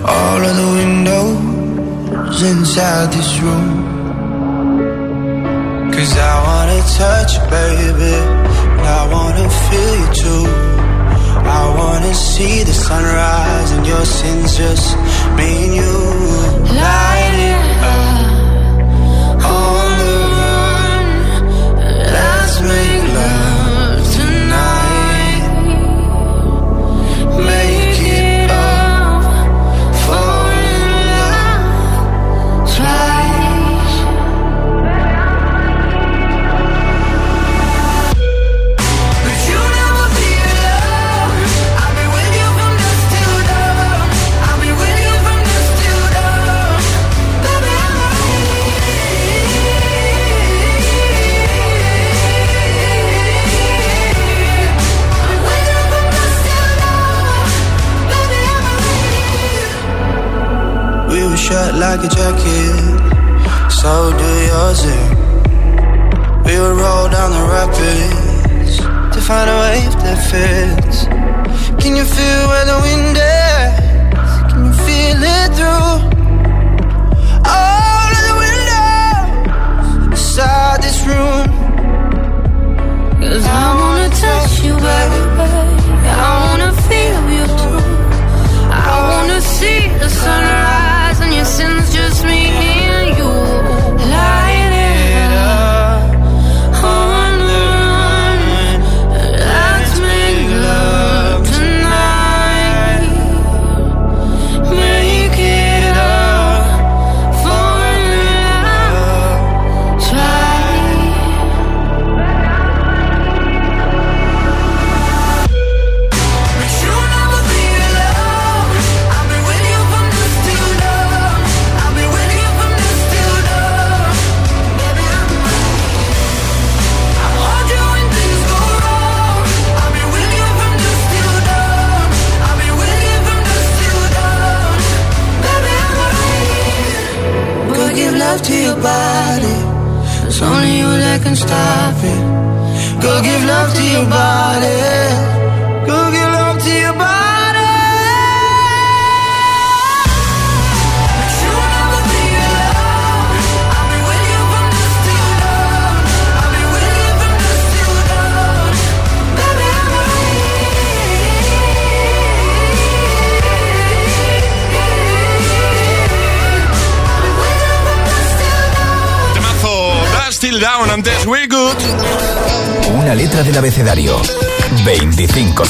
all 0.05 0.41
of 0.49 0.55
the 0.61 0.69
windows 0.81 2.43
inside 2.43 3.11
this 3.11 3.41
room? 3.41 3.71
Cause 5.95 6.13
I 6.19 6.35
wanna 6.47 6.81
touch 7.01 7.31
you, 7.37 7.45
baby. 7.57 8.17
And 8.77 8.87
I 9.01 9.03
wanna 9.15 9.49
feel 9.65 9.93
you 10.03 10.11
too. 10.23 10.47
I 11.59 11.63
wanna 11.79 12.13
see 12.13 12.65
the 12.65 12.75
sunrise 12.75 13.71
and 13.71 13.87
your 13.87 14.05
sins 14.05 14.59
just 14.59 14.87
me 15.39 15.49
and 15.65 15.75
you. 15.81 15.97
Light 16.85 17.35
it 17.51 17.63
up 17.97 19.41
on 19.57 19.89
the 20.03 20.17
run. 20.37 21.07
Let's 22.13 22.61
make 22.61 22.96
your 61.37 61.45
shirt 61.53 61.75
like 61.75 62.01
a 62.01 62.09
jacket. 62.09 63.71
So 63.71 64.13
do 64.17 64.31
yours. 64.51 64.83
eh? 64.85 65.09
We 66.47 66.53
would 66.61 66.77
roll 66.81 67.09
down 67.09 67.31
the 67.33 67.45
rapids 67.53 68.77
to 69.15 69.21
find 69.21 69.51
a 69.51 69.57
wave 69.61 69.93
that 70.03 70.19
fits. 70.31 70.76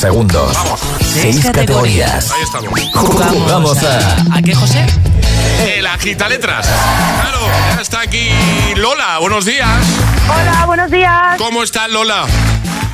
25 0.07 0.53
segundos. 0.53 0.57
6 1.01 1.45
categorías. 1.47 2.31
Ahí 2.31 2.43
estamos. 2.43 2.81
Jugamos 2.95 3.83
a. 3.83 4.37
¿A 4.37 4.43
qué, 4.43 4.55
José? 4.55 4.85
El 5.67 5.87
agita 5.87 6.29
letras. 6.29 6.67
Claro, 7.21 7.41
ya 7.75 7.83
está 7.83 8.01
aquí 8.03 8.29
Lola. 8.77 9.19
Buenos 9.19 9.45
días. 9.45 9.69
Hola, 10.29 10.67
buenos 10.67 10.91
días. 10.91 11.37
¿Cómo 11.39 11.63
está 11.63 11.89
Lola? 11.89 12.27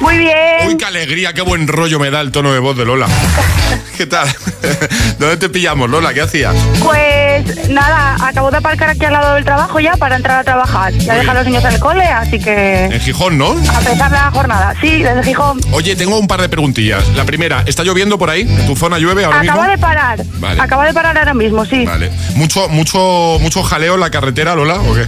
Muy 0.01 0.19
bien. 0.19 0.67
Uy, 0.67 0.77
qué 0.77 0.85
alegría, 0.85 1.33
qué 1.33 1.43
buen 1.43 1.69
rollo 1.69 1.99
me 2.01 2.11
da 2.11 2.21
el 2.21 2.33
tono 2.33 2.53
de 2.53 2.59
voz 2.59 2.77
de 2.77 2.85
Lola. 2.85 3.07
¿Qué 3.97 4.07
tal? 4.07 4.29
¿Dónde 5.19 5.37
te 5.37 5.49
pillamos, 5.49 5.91
Lola? 5.91 6.13
¿Qué 6.15 6.23
hacías? 6.23 6.57
Pues 6.83 7.22
nada, 7.71 8.17
acabo 8.27 8.51
de 8.51 8.59
aparcar 8.59 8.91
aquí 8.91 9.05
al 9.05 9.13
lado 9.13 9.35
del 9.35 9.45
trabajo 9.45 9.81
ya 9.81 9.93
para 9.97 10.17
entrar 10.17 10.39
a 10.41 10.45
trabajar. 10.45 10.93
Ya 10.95 11.15
dejar 11.15 11.37
a 11.37 11.41
los 11.41 11.47
niños 11.47 11.65
en 11.65 11.73
el 11.73 11.81
cole, 11.81 12.05
así 12.05 12.39
que 12.39 12.87
En 12.87 13.01
Gijón, 13.01 13.39
¿no? 13.39 13.51
a 13.53 13.79
empezar 13.79 14.11
la 14.11 14.31
jornada. 14.31 14.75
Sí, 14.81 15.03
desde 15.03 15.23
Gijón. 15.23 15.61
Oye, 15.73 15.97
tengo 15.97 16.19
un 16.19 16.27
par 16.29 16.41
de 16.41 16.49
preguntillas. 16.49 17.07
La 17.17 17.25
primera, 17.25 17.63
¿está 17.67 17.83
lloviendo 17.85 18.19
por 18.19 18.31
ahí? 18.31 18.43
¿En 18.43 18.67
tu 18.67 18.77
zona 18.77 18.99
llueve 18.99 19.25
ahora 19.25 19.41
Acaba 19.41 19.63
mismo? 19.63 19.71
de 19.71 19.79
parar. 19.79 20.23
Vale. 20.39 20.61
Acaba 20.61 20.85
de 20.87 20.93
parar 20.95 21.17
ahora 21.19 21.35
mismo, 21.35 21.65
sí. 21.65 21.85
Vale. 21.85 22.11
¿Mucho, 22.35 22.69
mucho, 22.69 23.39
mucho 23.41 23.63
jaleo 23.63 23.95
en 23.95 24.01
la 24.01 24.11
carretera, 24.11 24.55
Lola? 24.55 24.75
¿O 24.81 24.95
qué? 24.95 25.07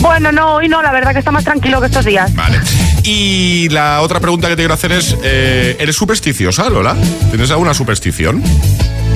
Bueno, 0.00 0.30
no, 0.30 0.54
hoy 0.54 0.68
no, 0.68 0.80
la 0.82 0.92
verdad 0.92 1.12
que 1.12 1.18
está 1.18 1.32
más 1.32 1.44
tranquilo 1.44 1.80
que 1.80 1.86
estos 1.86 2.04
días. 2.04 2.32
Vale. 2.34 2.60
Y 3.02 3.68
la 3.70 4.00
otra 4.02 4.20
pregunta 4.20 4.48
que 4.48 4.54
te 4.54 4.62
quiero 4.62 4.74
hacer 4.74 4.92
es, 4.92 5.16
eh, 5.24 5.76
¿eres 5.80 5.96
supersticiosa, 5.96 6.68
Lola? 6.68 6.94
¿Tienes 7.30 7.50
alguna 7.50 7.74
superstición? 7.74 8.42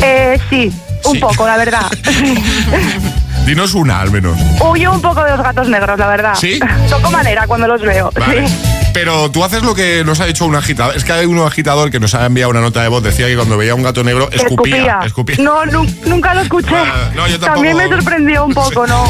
Eh, 0.02 0.38
sí, 0.50 0.72
un 1.04 1.12
Sí. 1.14 1.18
poco, 1.20 1.46
la 1.46 1.56
verdad. 1.56 1.86
Dinos 3.46 3.74
una, 3.74 4.00
al 4.00 4.10
menos. 4.12 4.38
Huyo 4.60 4.92
un 4.92 5.00
poco 5.02 5.22
de 5.24 5.30
los 5.32 5.42
gatos 5.42 5.68
negros, 5.68 5.98
la 5.98 6.06
verdad. 6.06 6.34
¿Sí? 6.34 6.60
Toco 6.88 7.10
manera 7.10 7.46
cuando 7.46 7.66
los 7.66 7.82
veo. 7.82 8.10
Vale. 8.18 8.46
Sí. 8.46 8.54
Pero 8.94 9.30
tú 9.30 9.42
haces 9.42 9.62
lo 9.62 9.74
que 9.74 10.04
nos 10.04 10.20
ha 10.20 10.26
dicho 10.26 10.44
un 10.44 10.54
agitador. 10.54 10.94
Es 10.96 11.02
que 11.02 11.12
hay 11.12 11.26
un 11.26 11.38
agitador 11.40 11.90
que 11.90 11.98
nos 11.98 12.14
ha 12.14 12.26
enviado 12.26 12.50
una 12.50 12.60
nota 12.60 12.82
de 12.82 12.88
voz. 12.88 13.02
Decía 13.02 13.26
que 13.26 13.34
cuando 13.34 13.56
veía 13.56 13.74
un 13.74 13.82
gato 13.82 14.04
negro 14.04 14.30
escupía. 14.30 15.00
escupía. 15.04 15.36
No, 15.40 15.64
nu- 15.66 15.86
nunca 16.04 16.34
lo 16.34 16.42
escuché. 16.42 16.74
Ah, 16.76 17.10
no, 17.14 17.26
yo 17.26 17.40
tampoco. 17.40 17.54
También 17.54 17.76
me 17.78 17.88
sorprendió 17.88 18.44
un 18.44 18.54
poco, 18.54 18.86
¿no? 18.86 19.08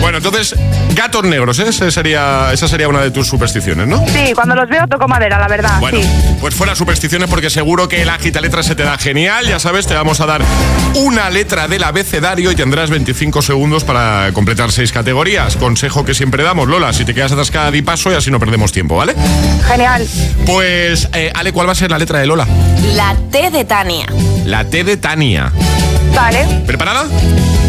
Bueno, 0.00 0.18
entonces, 0.18 0.54
gatos 0.94 1.24
negros, 1.24 1.58
¿eh? 1.58 1.66
Ese 1.68 1.90
sería, 1.90 2.52
esa 2.52 2.68
sería 2.68 2.88
una 2.88 3.00
de 3.00 3.10
tus 3.10 3.28
supersticiones, 3.28 3.86
¿no? 3.86 4.04
Sí, 4.08 4.32
cuando 4.34 4.54
los 4.54 4.68
veo 4.68 4.86
toco 4.88 5.06
madera, 5.08 5.38
la 5.38 5.48
verdad. 5.48 5.78
Bueno, 5.80 5.98
sí. 6.00 6.08
pues 6.40 6.54
fuera 6.54 6.74
supersticiones 6.74 7.28
porque 7.28 7.50
seguro 7.50 7.88
que 7.88 8.02
el 8.02 8.08
agita 8.08 8.40
letra 8.40 8.62
se 8.62 8.74
te 8.74 8.82
da 8.82 8.96
genial. 8.98 9.46
Ya 9.46 9.58
sabes, 9.58 9.86
te 9.86 9.94
vamos 9.94 10.20
a 10.20 10.26
dar 10.26 10.42
una 10.94 11.30
letra 11.30 11.68
del 11.68 11.84
abecedario 11.84 12.50
y 12.50 12.56
tendrás 12.56 12.90
25 12.90 13.42
segundos 13.42 13.84
para 13.84 14.30
completar 14.32 14.72
seis 14.72 14.92
categorías. 14.92 15.56
Consejo 15.56 16.04
que 16.04 16.14
siempre 16.14 16.42
damos, 16.42 16.68
Lola, 16.68 16.92
si 16.92 17.04
te 17.04 17.14
quedas 17.14 17.32
atascada, 17.32 17.70
di 17.70 17.82
paso 17.82 18.10
y 18.10 18.14
así 18.14 18.30
no 18.30 18.40
perdemos 18.40 18.72
tiempo, 18.72 18.96
¿vale? 18.96 19.14
Genial. 19.66 20.06
Pues, 20.46 21.08
eh, 21.12 21.30
Ale, 21.34 21.52
¿cuál 21.52 21.68
va 21.68 21.72
a 21.72 21.76
ser 21.76 21.90
la 21.90 21.98
letra 21.98 22.18
de 22.18 22.26
Lola? 22.26 22.46
La 22.94 23.14
T 23.30 23.50
de 23.50 23.64
Tania. 23.64 24.06
La 24.44 24.64
T 24.64 24.84
de 24.84 24.96
Tania. 24.96 25.52
Vale, 26.14 26.62
¿Preparada? 26.66 27.04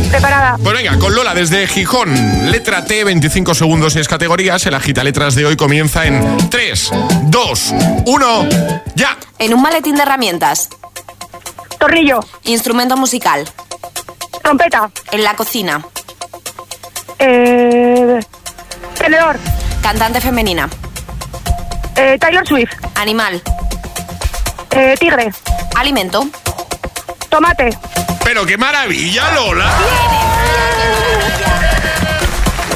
preparada. 0.09 0.57
Pues 0.61 0.75
venga, 0.75 0.97
con 0.99 1.15
Lola 1.15 1.33
desde 1.33 1.67
Gijón. 1.67 2.51
Letra 2.51 2.83
T, 2.83 3.03
25 3.05 3.55
segundos, 3.55 3.93
6 3.93 4.07
categorías. 4.07 4.65
El 4.65 4.73
agita 4.73 5.03
letras 5.03 5.35
de 5.35 5.45
hoy 5.45 5.55
comienza 5.55 6.05
en 6.05 6.49
3, 6.49 6.91
2, 7.23 7.73
1, 8.05 8.49
ya. 8.95 9.17
En 9.39 9.53
un 9.53 9.61
maletín 9.61 9.95
de 9.95 10.01
herramientas. 10.03 10.69
Tornillo. 11.79 12.19
Instrumento 12.43 12.97
musical. 12.97 13.47
Trompeta. 14.43 14.91
En 15.11 15.23
la 15.23 15.33
cocina. 15.35 15.81
Eh, 17.19 18.19
tenedor. 18.97 19.39
Cantante 19.81 20.19
femenina. 20.19 20.69
Eh, 21.95 22.17
Taylor 22.19 22.45
Swift. 22.45 22.73
Animal. 22.95 23.41
Eh, 24.71 24.95
tigre. 24.99 25.31
Alimento. 25.75 26.27
Tomate. 27.29 27.69
Pero 28.33 28.45
qué 28.45 28.57
maravilla, 28.57 29.29
Lola. 29.35 29.69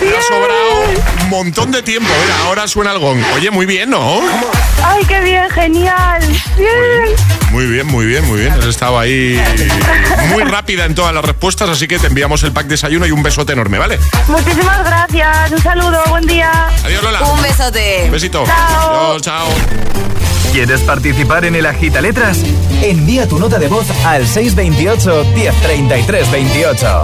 Me 0.01 0.17
ha 0.17 0.21
sobrado 0.21 0.83
un 1.21 1.29
montón 1.29 1.71
de 1.71 1.81
tiempo. 1.81 2.09
Mira, 2.23 2.39
ahora 2.43 2.67
suena 2.67 2.91
el 2.91 2.99
gong. 2.99 3.23
Oye, 3.35 3.49
muy 3.51 3.65
bien, 3.65 3.89
¿no? 3.89 4.19
Ay, 4.83 5.05
qué 5.05 5.21
bien, 5.21 5.49
genial. 5.51 6.19
Bien. 6.57 7.34
Muy 7.55 7.67
bien, 7.67 7.87
muy 7.87 8.05
bien, 8.05 8.27
muy 8.27 8.41
bien. 8.41 8.51
Has 8.51 8.65
estado 8.65 8.99
ahí 8.99 9.41
muy 10.27 10.43
rápida 10.43 10.83
en 10.83 10.93
todas 10.93 11.15
las 11.15 11.23
respuestas, 11.23 11.69
así 11.69 11.87
que 11.87 11.97
te 11.97 12.07
enviamos 12.07 12.43
el 12.43 12.51
pack 12.51 12.67
desayuno 12.67 13.05
y 13.05 13.11
un 13.11 13.23
besote 13.23 13.53
enorme, 13.53 13.77
¿vale? 13.77 13.97
Muchísimas 14.27 14.83
gracias. 14.83 15.51
Un 15.53 15.61
saludo, 15.61 16.03
buen 16.09 16.27
día. 16.27 16.51
Adiós, 16.83 17.01
Lola. 17.01 17.21
Un 17.21 17.41
besote. 17.41 18.01
Un 18.07 18.11
besito. 18.11 18.43
Chao. 18.45 19.11
Adiós, 19.11 19.21
chao. 19.21 19.47
¿Quieres 20.51 20.81
participar 20.81 21.45
en 21.45 21.55
el 21.55 21.65
agita 21.65 22.01
letras? 22.01 22.39
Envía 22.81 23.25
tu 23.25 23.39
nota 23.39 23.57
de 23.57 23.69
voz 23.69 23.87
al 24.03 24.27
628 24.27 25.23
1033 25.33 26.31
28. 26.31 27.03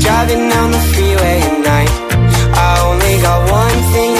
Driving 0.00 0.48
down 0.48 0.70
the 0.70 0.82
freeway 0.92 1.36
at 1.48 1.56
night. 1.72 1.92
I 2.66 2.70
only 2.88 3.14
got 3.26 3.38
one 3.50 3.78
thing 3.92 4.19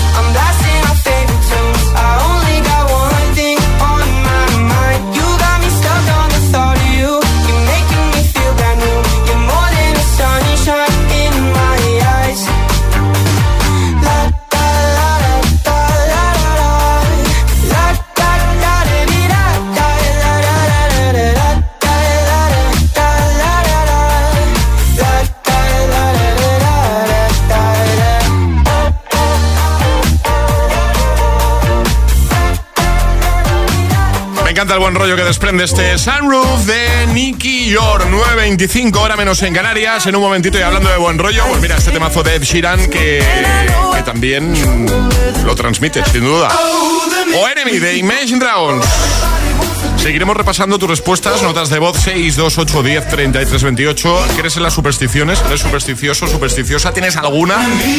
Me 34.51 34.53
encanta 34.53 34.73
el 34.73 34.81
buen 34.81 34.95
rollo 34.95 35.15
que 35.15 35.23
desprende 35.23 35.63
este 35.63 35.97
Sunroof 35.97 36.65
de 36.65 37.07
Nicky 37.13 37.69
York. 37.69 38.05
9.25, 38.11 38.97
hora 38.97 39.15
menos 39.15 39.41
en 39.43 39.53
Canarias. 39.53 40.05
En 40.07 40.15
un 40.17 40.21
momentito 40.21 40.59
y 40.59 40.61
hablando 40.61 40.89
de 40.89 40.97
buen 40.97 41.17
rollo, 41.17 41.45
pues 41.47 41.61
mira, 41.61 41.77
este 41.77 41.91
temazo 41.91 42.21
de 42.21 42.35
Ed 42.35 42.43
Sheeran 42.43 42.89
que, 42.89 43.23
que 43.95 44.03
también 44.03 44.53
lo 45.45 45.55
transmite, 45.55 46.03
sin 46.11 46.25
duda. 46.25 46.49
O 47.33 47.47
Enemy 47.47 47.79
de 47.79 47.95
Imagine 47.95 48.39
Dragons. 48.39 48.85
Seguiremos 50.01 50.35
repasando 50.35 50.79
tus 50.79 50.89
respuestas, 50.89 51.43
notas 51.43 51.69
de 51.69 51.77
voz 51.77 51.95
628 51.95 52.81
10 52.81 53.07
33 53.07 53.63
28. 53.63 54.25
¿Crees 54.35 54.57
en 54.57 54.63
las 54.63 54.73
supersticiones? 54.73 55.39
¿Eres 55.45 55.61
supersticioso, 55.61 56.25
supersticiosa? 56.25 56.91
¿Tienes 56.91 57.17
alguna? 57.17 57.55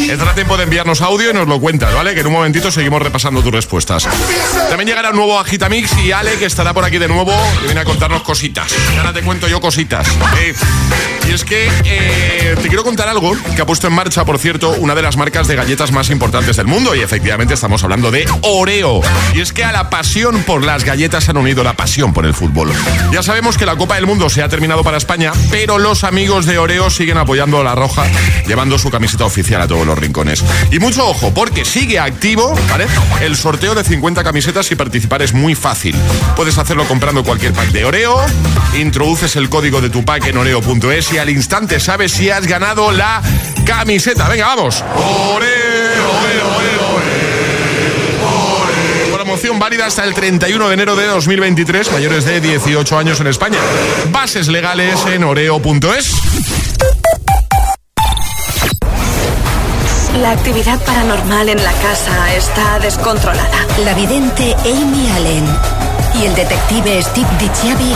Entra 0.08 0.34
tiempo 0.34 0.56
de 0.56 0.64
enviarnos 0.64 1.00
audio 1.00 1.30
y 1.30 1.32
nos 1.32 1.46
lo 1.46 1.60
cuentas, 1.60 1.94
¿vale? 1.94 2.12
Que 2.14 2.20
en 2.20 2.26
un 2.26 2.32
momentito 2.32 2.72
seguimos 2.72 3.00
repasando 3.00 3.40
tus 3.40 3.52
respuestas. 3.52 4.08
También 4.68 4.88
llegará 4.88 5.10
un 5.10 5.16
nuevo 5.16 5.38
Agitamix 5.38 5.96
y 5.98 6.10
Ale, 6.10 6.32
que 6.38 6.46
estará 6.46 6.74
por 6.74 6.84
aquí 6.84 6.98
de 6.98 7.06
nuevo, 7.06 7.32
y 7.62 7.66
viene 7.66 7.80
a 7.80 7.84
contarnos 7.84 8.22
cositas. 8.22 8.74
Ahora 8.98 9.12
te 9.12 9.22
cuento 9.22 9.46
yo 9.46 9.60
cositas. 9.60 10.08
Y 11.28 11.32
es 11.32 11.44
que 11.44 11.70
eh, 11.84 12.56
te 12.60 12.66
quiero 12.66 12.82
contar 12.82 13.08
algo 13.08 13.36
que 13.54 13.62
ha 13.62 13.66
puesto 13.66 13.86
en 13.86 13.92
marcha, 13.92 14.24
por 14.24 14.40
cierto, 14.40 14.70
una 14.70 14.96
de 14.96 15.02
las 15.02 15.16
marcas 15.16 15.46
de 15.46 15.54
galletas 15.54 15.92
más 15.92 16.10
importantes 16.10 16.56
del 16.56 16.66
mundo. 16.66 16.96
Y 16.96 17.00
efectivamente 17.00 17.54
estamos 17.54 17.84
hablando 17.84 18.10
de 18.10 18.26
Oreo. 18.42 19.02
Y 19.34 19.40
es 19.40 19.52
que 19.52 19.62
a 19.62 19.70
la 19.70 19.88
pasión 19.88 20.42
por 20.42 20.64
las 20.64 20.82
galletas 20.84 21.28
han 21.28 21.36
unido 21.36 21.62
la 21.62 21.74
pasión 21.74 21.91
por 21.92 22.24
el 22.24 22.33
fútbol. 22.33 22.72
Ya 23.12 23.22
sabemos 23.22 23.59
que 23.59 23.66
la 23.66 23.76
Copa 23.76 23.96
del 23.96 24.07
Mundo 24.07 24.31
se 24.31 24.42
ha 24.42 24.48
terminado 24.48 24.83
para 24.83 24.96
España, 24.96 25.31
pero 25.50 25.78
los 25.78 26.05
amigos 26.05 26.46
de 26.46 26.57
Oreo 26.57 26.88
siguen 26.88 27.18
apoyando 27.18 27.61
a 27.61 27.64
la 27.64 27.74
Roja, 27.74 28.05
llevando 28.46 28.78
su 28.78 28.90
camiseta 28.90 29.26
oficial 29.26 29.61
a 29.61 29.68
todos 29.68 29.87
los 29.87 29.98
rincones. 29.98 30.42
Y 30.70 30.78
mucho 30.78 31.07
ojo, 31.07 31.35
porque 31.35 31.66
sigue 31.66 31.98
activo. 31.98 32.59
El 33.20 33.37
sorteo 33.37 33.74
de 33.74 33.85
50 33.85 34.24
camisetas 34.24 34.70
y 34.72 34.74
participar 34.74 35.20
es 35.20 35.35
muy 35.35 35.55
fácil. 35.55 35.94
Puedes 36.35 36.57
hacerlo 36.57 36.87
comprando 36.87 37.24
cualquier 37.24 37.52
pack 37.52 37.68
de 37.72 37.85
Oreo, 37.85 38.24
introduces 38.78 39.37
el 39.37 39.50
código 39.50 39.83
de 39.83 39.90
tu 39.90 40.02
pack 40.02 40.26
en 40.28 40.38
oreo.es 40.38 41.12
y 41.12 41.18
al 41.18 41.28
instante 41.28 41.78
sabes 41.78 42.12
si 42.12 42.31
has 42.31 42.46
ganado 42.46 42.90
la 42.90 43.20
camiseta. 43.66 44.31
Venga, 44.31 44.46
vamos. 44.46 44.83
Oreo, 44.96 45.37
Oreo, 45.37 46.57
Oreo, 46.57 46.91
Promoción 49.33 49.59
válida 49.59 49.87
hasta 49.87 50.05
el 50.05 50.12
31 50.12 50.68
de 50.68 50.75
enero 50.75 50.95
de 50.95 51.07
2023, 51.07 51.90
mayores 51.92 52.27
de 52.27 52.38
18 52.42 52.99
años 52.99 53.18
en 53.18 53.29
España. 53.29 53.57
Bases 54.11 54.49
legales 54.49 55.07
en 55.07 55.25
oreo.es. 55.25 56.12
La 60.21 60.33
actividad 60.33 60.79
paranormal 60.85 61.49
en 61.49 61.64
la 61.64 61.73
casa 61.73 62.35
está 62.35 62.79
descontrolada. 62.81 63.66
La 63.87 63.95
vidente 63.95 64.55
Amy 64.66 65.11
Allen 65.12 65.47
y 66.21 66.27
el 66.27 66.35
detective 66.35 67.03
Steve 67.03 67.29
DiCiavi 67.38 67.95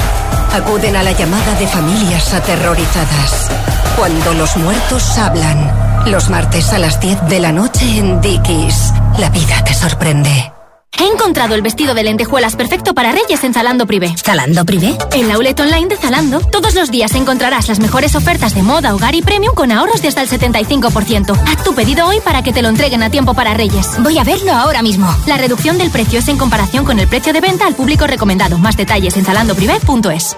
acuden 0.55 0.97
a 0.97 1.03
la 1.03 1.13
llamada 1.13 1.55
de 1.57 1.67
familias 1.67 2.33
aterrorizadas. 2.33 3.51
Cuando 3.95 4.33
los 4.33 4.57
muertos 4.57 5.19
hablan. 5.19 5.71
Los 6.07 6.31
martes 6.31 6.73
a 6.73 6.79
las 6.79 6.99
10 6.99 7.29
de 7.29 7.41
la 7.41 7.53
noche 7.53 7.99
en 7.99 8.23
Dickies. 8.23 8.95
La 9.19 9.29
vida 9.29 9.63
te 9.65 9.75
sorprende. 9.75 10.56
He 10.99 11.07
encontrado 11.07 11.55
el 11.55 11.63
vestido 11.63 11.95
de 11.95 12.03
lentejuelas 12.03 12.57
perfecto 12.57 12.95
para 12.95 13.13
Reyes 13.13 13.45
en 13.45 13.53
Zalando 13.53 13.87
Privé. 13.87 14.15
¿Zalando 14.17 14.65
Privé? 14.65 14.97
En 15.13 15.29
la 15.29 15.35
outlet 15.35 15.59
online 15.61 15.89
de 15.89 15.97
Zalando, 15.97 16.41
todos 16.41 16.75
los 16.75 16.91
días 16.91 17.15
encontrarás 17.15 17.69
las 17.69 17.81
mejores 17.81 18.15
ofertas 18.17 18.55
de 18.55 18.63
moda, 18.63 18.95
hogar 18.95 19.15
y 19.15 19.23
premium 19.23 19.55
con 19.55 19.73
ahorros 19.73 20.03
de 20.03 20.09
hasta 20.09 20.23
el 20.23 20.29
75%. 20.29 21.39
Haz 21.47 21.65
tu 21.65 21.75
pedido 21.75 22.07
hoy 22.07 22.21
para 22.21 22.43
que 22.43 22.53
te 22.53 22.63
lo 22.63 22.69
entreguen 22.69 23.03
a 23.03 23.11
tiempo 23.11 23.35
para 23.35 23.55
Reyes. 23.55 23.89
Voy 23.99 24.19
a 24.19 24.25
verlo 24.25 24.53
ahora 24.53 24.83
mismo. 24.83 25.15
La 25.27 25.37
reducción 25.37 25.79
del 25.79 25.91
precio 25.91 26.21
es 26.21 26.29
en 26.29 26.39
comparación 26.39 26.85
con 26.85 26.99
el 26.99 27.09
precio 27.09 27.33
de 27.33 27.41
venta 27.41 27.67
al 27.67 27.75
público 27.75 28.07
recomendado. 28.07 28.59
Más 28.59 28.77
detalles 28.77 29.17
en 29.17 29.25
zalandoprivé.es. 29.25 30.37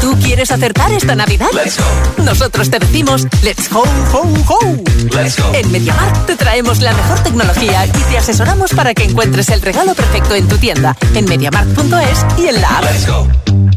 ¿Tú 0.00 0.16
quieres 0.22 0.50
acertar 0.50 0.92
esta 0.92 1.14
Navidad? 1.14 1.48
Nosotros 2.18 2.70
te 2.70 2.78
decimos 2.78 3.26
Let's 3.42 3.70
go, 3.70 3.82
go, 4.12 4.24
go. 4.46 4.58
En 5.52 5.70
MediaMarkt 5.70 6.26
te 6.26 6.36
traemos 6.36 6.80
la 6.80 6.92
mejor 6.92 7.18
tecnología 7.20 7.86
y 7.86 7.90
te 7.90 8.18
asesoramos 8.18 8.72
para 8.72 8.94
que 8.94 9.04
encuentres 9.04 9.48
el 9.50 9.60
regalo 9.60 9.94
perfecto 9.94 10.34
en 10.34 10.48
tu 10.48 10.56
tienda, 10.58 10.96
en 11.14 11.24
MediaMarkt.es 11.24 12.26
y 12.38 12.48
en 12.48 12.60
la 12.60 12.78
app. 12.78 13.67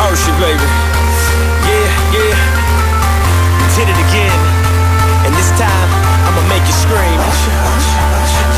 Oh 0.00 0.12
shit, 0.16 0.36
baby. 0.40 0.66
Yeah, 1.68 1.90
yeah. 2.16 2.38
Did 3.76 3.88
it 3.92 3.98
again. 4.08 4.40
And 5.26 5.32
this 5.36 5.50
time, 5.60 5.90
I'ma 6.24 6.42
make 6.48 6.64
you 6.64 6.72
scream. 6.72 7.20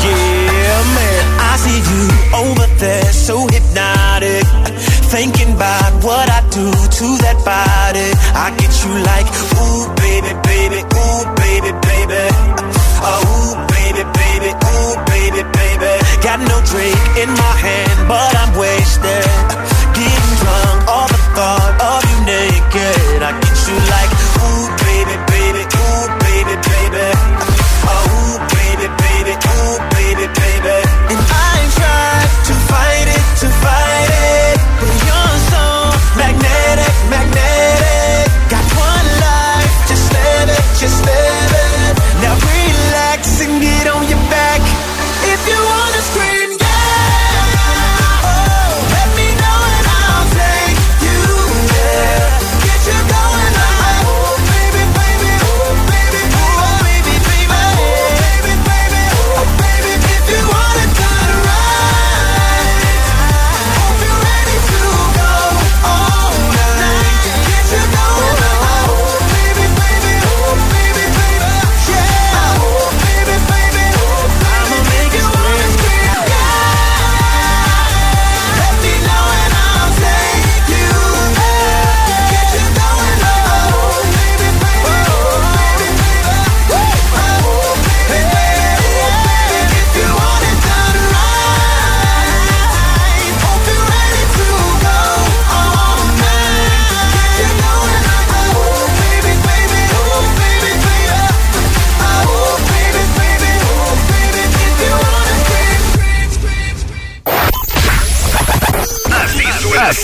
Yeah, 0.01 0.81
man. 0.95 1.23
I 1.39 1.53
see 1.59 1.79
you 1.91 2.03
over 2.39 2.67
there, 2.79 3.11
so 3.11 3.47
hypnotic. 3.47 4.47
What 6.01 6.29
I 6.31 6.41
do 6.49 6.65
to 6.65 7.07
that 7.21 7.37
body. 7.45 8.09
I 8.33 8.49
get 8.57 8.73
you 8.81 8.89
like, 9.05 9.29
ooh, 9.53 9.85
baby, 10.01 10.33
baby, 10.41 10.81
ooh, 10.81 11.23
baby, 11.37 11.71
baby. 11.77 12.25
Oh, 13.05 13.70
Got 16.21 16.39
no 16.39 16.61
drink 16.69 17.01
in 17.17 17.29
my 17.33 17.55
hand, 17.65 18.07
but 18.07 18.31
I'm 18.37 18.53
wasted. 18.53 19.25
Getting 19.97 20.33
drunk, 20.37 20.87
all 20.87 21.07
the 21.09 21.21
thought 21.33 21.73
of 21.81 22.01
you 22.09 22.19
naked. 22.29 23.23
I 23.25 23.33
get 23.41 23.57
you 23.65 23.77
like 23.89 24.10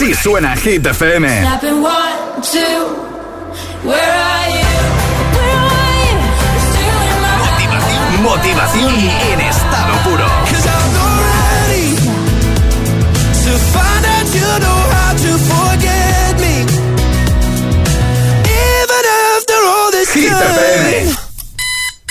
Así 0.00 0.14
suena 0.14 0.54
Hit 0.54 0.86
FM. 0.86 1.42
Motivación, 7.42 8.22
motivación 8.22 8.94
en 8.94 9.40
estado 9.40 9.94
puro. 10.04 10.24
Hit 20.14 20.30
FM. 20.30 21.27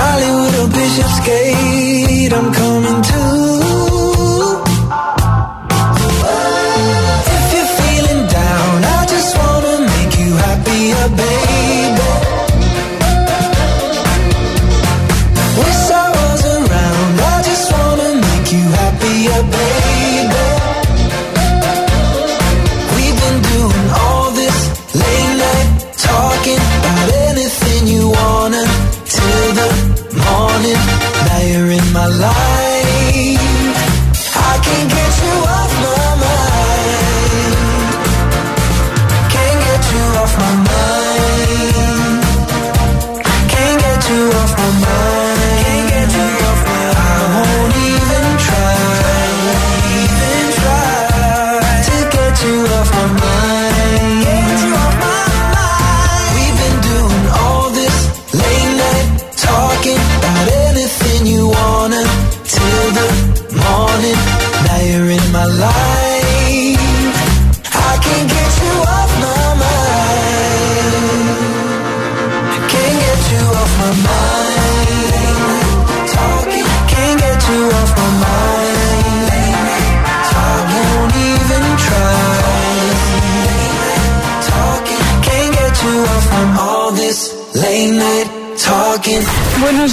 Hollywood, 0.00 0.54
a 0.62 0.64
bishop's 0.74 1.18
gate. 1.26 2.32
I'm 2.32 2.52
coming. 2.52 2.67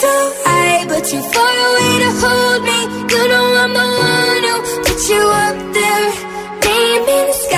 So 0.00 0.32
high, 0.44 0.86
but 0.86 1.02
too 1.04 1.22
far 1.34 1.54
away 1.68 1.92
to 2.04 2.10
hold 2.22 2.62
me. 2.68 2.78
You 3.12 3.22
know 3.30 3.46
I'm 3.62 3.72
the 3.78 3.86
one 4.10 4.42
who 4.48 4.56
put 4.86 5.00
you 5.10 5.22
up 5.46 5.58
there, 5.76 6.08
name 6.62 7.02
in 7.16 7.26
the 7.26 7.32
sky. 7.32 7.57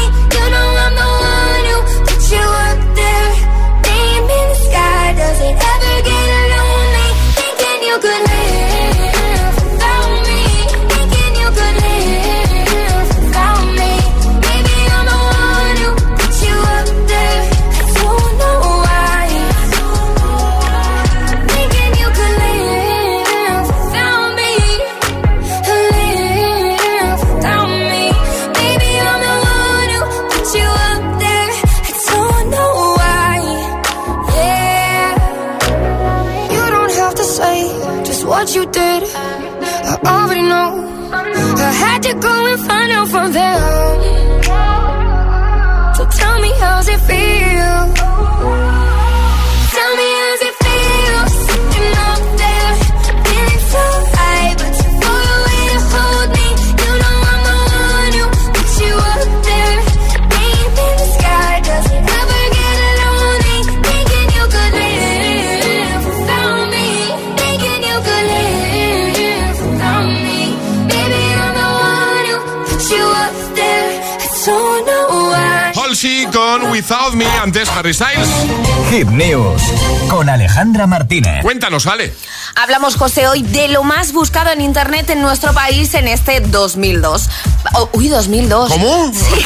Con 80.11 80.27
Alejandra 80.27 80.87
Martínez. 80.87 81.41
Cuéntanos, 81.41 81.87
Ale. 81.87 82.13
Hablamos, 82.55 82.97
José, 82.97 83.29
hoy 83.29 83.43
de 83.43 83.69
lo 83.69 83.83
más 83.83 84.11
buscado 84.11 84.51
en 84.51 84.59
Internet 84.59 85.09
en 85.09 85.21
nuestro 85.21 85.53
país 85.53 85.93
en 85.93 86.09
este 86.09 86.41
2002. 86.41 87.29
Oh, 87.75 87.89
uy, 87.93 88.09
2002. 88.09 88.71
¿Cómo? 88.71 89.13
Sí. 89.13 89.45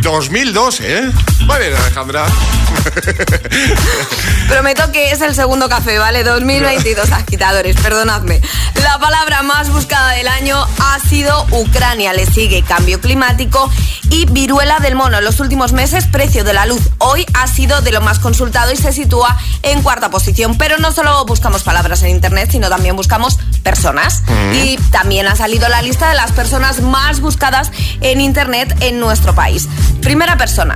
2002, 0.02 0.80
¿eh? 0.80 1.12
Muy 1.40 1.58
bien, 1.58 1.74
Alejandra. 1.74 2.24
Prometo 4.48 4.90
que 4.92 5.10
es 5.10 5.20
el 5.20 5.34
segundo 5.34 5.68
café, 5.68 5.98
¿vale? 5.98 6.24
2022, 6.24 7.12
agitadores, 7.12 7.76
perdonadme. 7.76 8.40
La 8.82 8.98
palabra 8.98 9.42
más 9.42 9.70
buscada 9.70 10.12
del 10.12 10.28
año 10.28 10.66
ha 10.78 10.98
sido 11.00 11.46
Ucrania. 11.50 12.14
Le 12.14 12.24
sigue 12.24 12.62
cambio 12.62 12.98
climático 12.98 13.70
y 14.08 14.24
viruela 14.24 14.78
del 14.78 14.94
mono. 14.94 15.18
En 15.18 15.24
los 15.24 15.38
últimos 15.40 15.74
meses, 15.74 16.06
precio 16.06 16.44
de 16.44 16.54
la 16.54 16.64
luz 16.64 16.80
hoy 17.04 17.26
ha 17.34 17.46
sido 17.46 17.80
de 17.80 17.92
lo 17.92 18.00
más 18.00 18.18
consultado 18.18 18.72
y 18.72 18.76
se 18.76 18.92
sitúa 18.92 19.36
en 19.62 19.82
cuarta 19.82 20.10
posición. 20.10 20.56
Pero 20.56 20.78
no 20.78 20.92
solo 20.92 21.24
buscamos 21.24 21.62
palabras 21.62 22.02
en 22.02 22.10
internet, 22.10 22.48
sino 22.50 22.68
también 22.68 22.96
buscamos 22.96 23.38
personas. 23.62 24.22
Y 24.52 24.76
también 24.90 25.26
ha 25.28 25.36
salido 25.36 25.68
la 25.68 25.82
lista 25.82 26.08
de 26.08 26.14
las 26.14 26.32
personas 26.32 26.80
más 26.80 27.20
buscadas 27.20 27.70
en 28.00 28.20
internet 28.20 28.76
en 28.80 29.00
nuestro 29.00 29.34
país. 29.34 29.68
Primera 30.00 30.36
persona, 30.36 30.74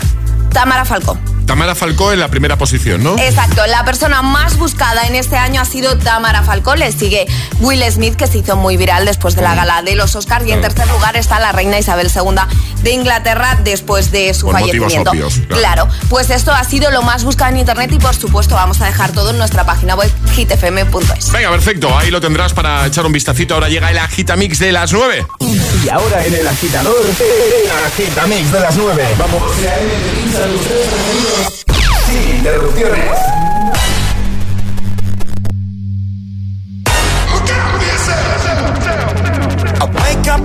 Tamara 0.53 0.85
Falcó. 0.85 1.19
Tamara 1.47 1.75
Falcó 1.75 2.13
en 2.13 2.21
la 2.21 2.29
primera 2.29 2.59
posición, 2.59 3.03
¿no? 3.03 3.19
Exacto, 3.19 3.67
la 3.67 3.83
persona 3.83 4.21
más 4.21 4.59
buscada 4.59 5.07
en 5.07 5.17
este 5.17 5.39
año 5.39 5.63
ha 5.63 5.65
sido 5.65 5.97
Tamara 5.97 6.43
Falcó. 6.43 6.77
Le 6.77 6.93
sigue 6.93 7.27
Will 7.61 7.83
Smith, 7.91 8.17
que 8.17 8.27
se 8.27 8.39
hizo 8.39 8.55
muy 8.55 8.77
viral 8.77 9.07
después 9.07 9.35
de 9.35 9.41
la 9.41 9.55
gala 9.55 9.81
de 9.81 9.95
los 9.95 10.15
Oscars. 10.15 10.47
Y 10.47 10.53
en 10.53 10.61
tercer 10.61 10.87
lugar 10.89 11.17
está 11.17 11.41
la 11.41 11.53
reina 11.53 11.79
Isabel 11.79 12.11
II 12.15 12.78
de 12.83 12.93
Inglaterra 12.93 13.59
después 13.63 14.11
de 14.11 14.33
su 14.35 14.47
Por 14.47 14.55
fallecimiento. 14.61 15.11
obvios, 15.11 15.35
claro. 15.49 15.57
claro, 15.61 15.89
pues 16.09 16.31
esto 16.31 16.53
ha 16.53 16.65
sido 16.65 16.91
lo 16.91 17.03
más 17.03 17.25
buscado 17.25 17.51
en 17.53 17.59
internet 17.59 17.91
y 17.93 17.99
por 17.99 18.15
supuesto 18.15 18.55
vamos 18.55 18.81
a 18.81 18.87
dejar 18.87 19.13
todo 19.13 19.31
en 19.31 19.39
nuestra 19.39 19.65
página 19.65 19.95
web 19.95 20.11
hitfm.es. 20.35 21.33
Venga, 21.33 21.51
perfecto. 21.51 21.97
Ahí 21.97 22.11
lo 22.11 22.21
tendrás 22.21 22.53
para 22.53 22.87
echar 22.87 23.05
un 23.07 23.13
vistacito. 23.13 23.55
Ahora 23.55 23.69
llega 23.69 23.91
el 23.91 23.99
Agitamix 23.99 24.59
de 24.59 24.73
las 24.73 24.93
9. 24.93 25.27
Y 25.85 25.89
ahora 25.89 26.25
en 26.25 26.35
el 26.35 26.47
agitador, 26.47 26.97
el 27.05 27.87
agitamix 27.87 28.53
de 28.53 28.61
las 28.61 28.77
9. 28.77 29.05
Vamos. 29.19 29.43
Sin 32.07 32.37
interrupciones. 32.37 33.38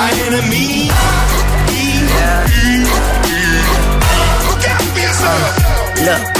My 0.00 0.10
enemy. 0.12 0.88
Yourself. 4.96 6.00
Look, 6.06 6.39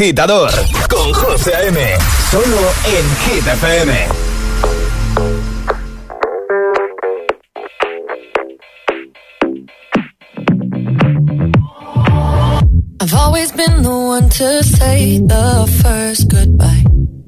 agitador 0.00 0.50
con 0.88 1.12
José 1.12 1.54
A.M. 1.54 1.78
Solo 2.30 2.72
en 2.86 3.04
Hit 3.26 3.46
FM. 3.46 3.92
I've 13.02 13.14
always 13.14 13.52
been 13.52 13.82
the 13.82 13.90
one 13.90 14.30
to 14.30 14.62
say 14.64 15.18
the 15.18 15.68
first 15.82 16.30
goodbye. 16.30 16.84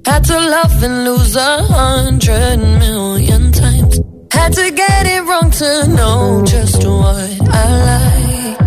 Had 0.06 0.24
to 0.24 0.38
love 0.38 0.82
and 0.82 1.04
lose 1.04 1.36
a 1.36 1.62
hundred 1.64 2.56
million 2.56 3.52
times. 3.52 4.00
Had 4.32 4.54
to 4.54 4.70
get 4.70 5.06
it 5.06 5.22
wrong 5.24 5.50
to 5.50 5.88
know 5.88 6.42
just 6.46 6.82
what 6.86 7.38
I 7.50 8.56
like. 8.56 8.60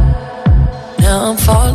Now 1.00 1.32
I'm 1.32 1.38
falling. 1.38 1.75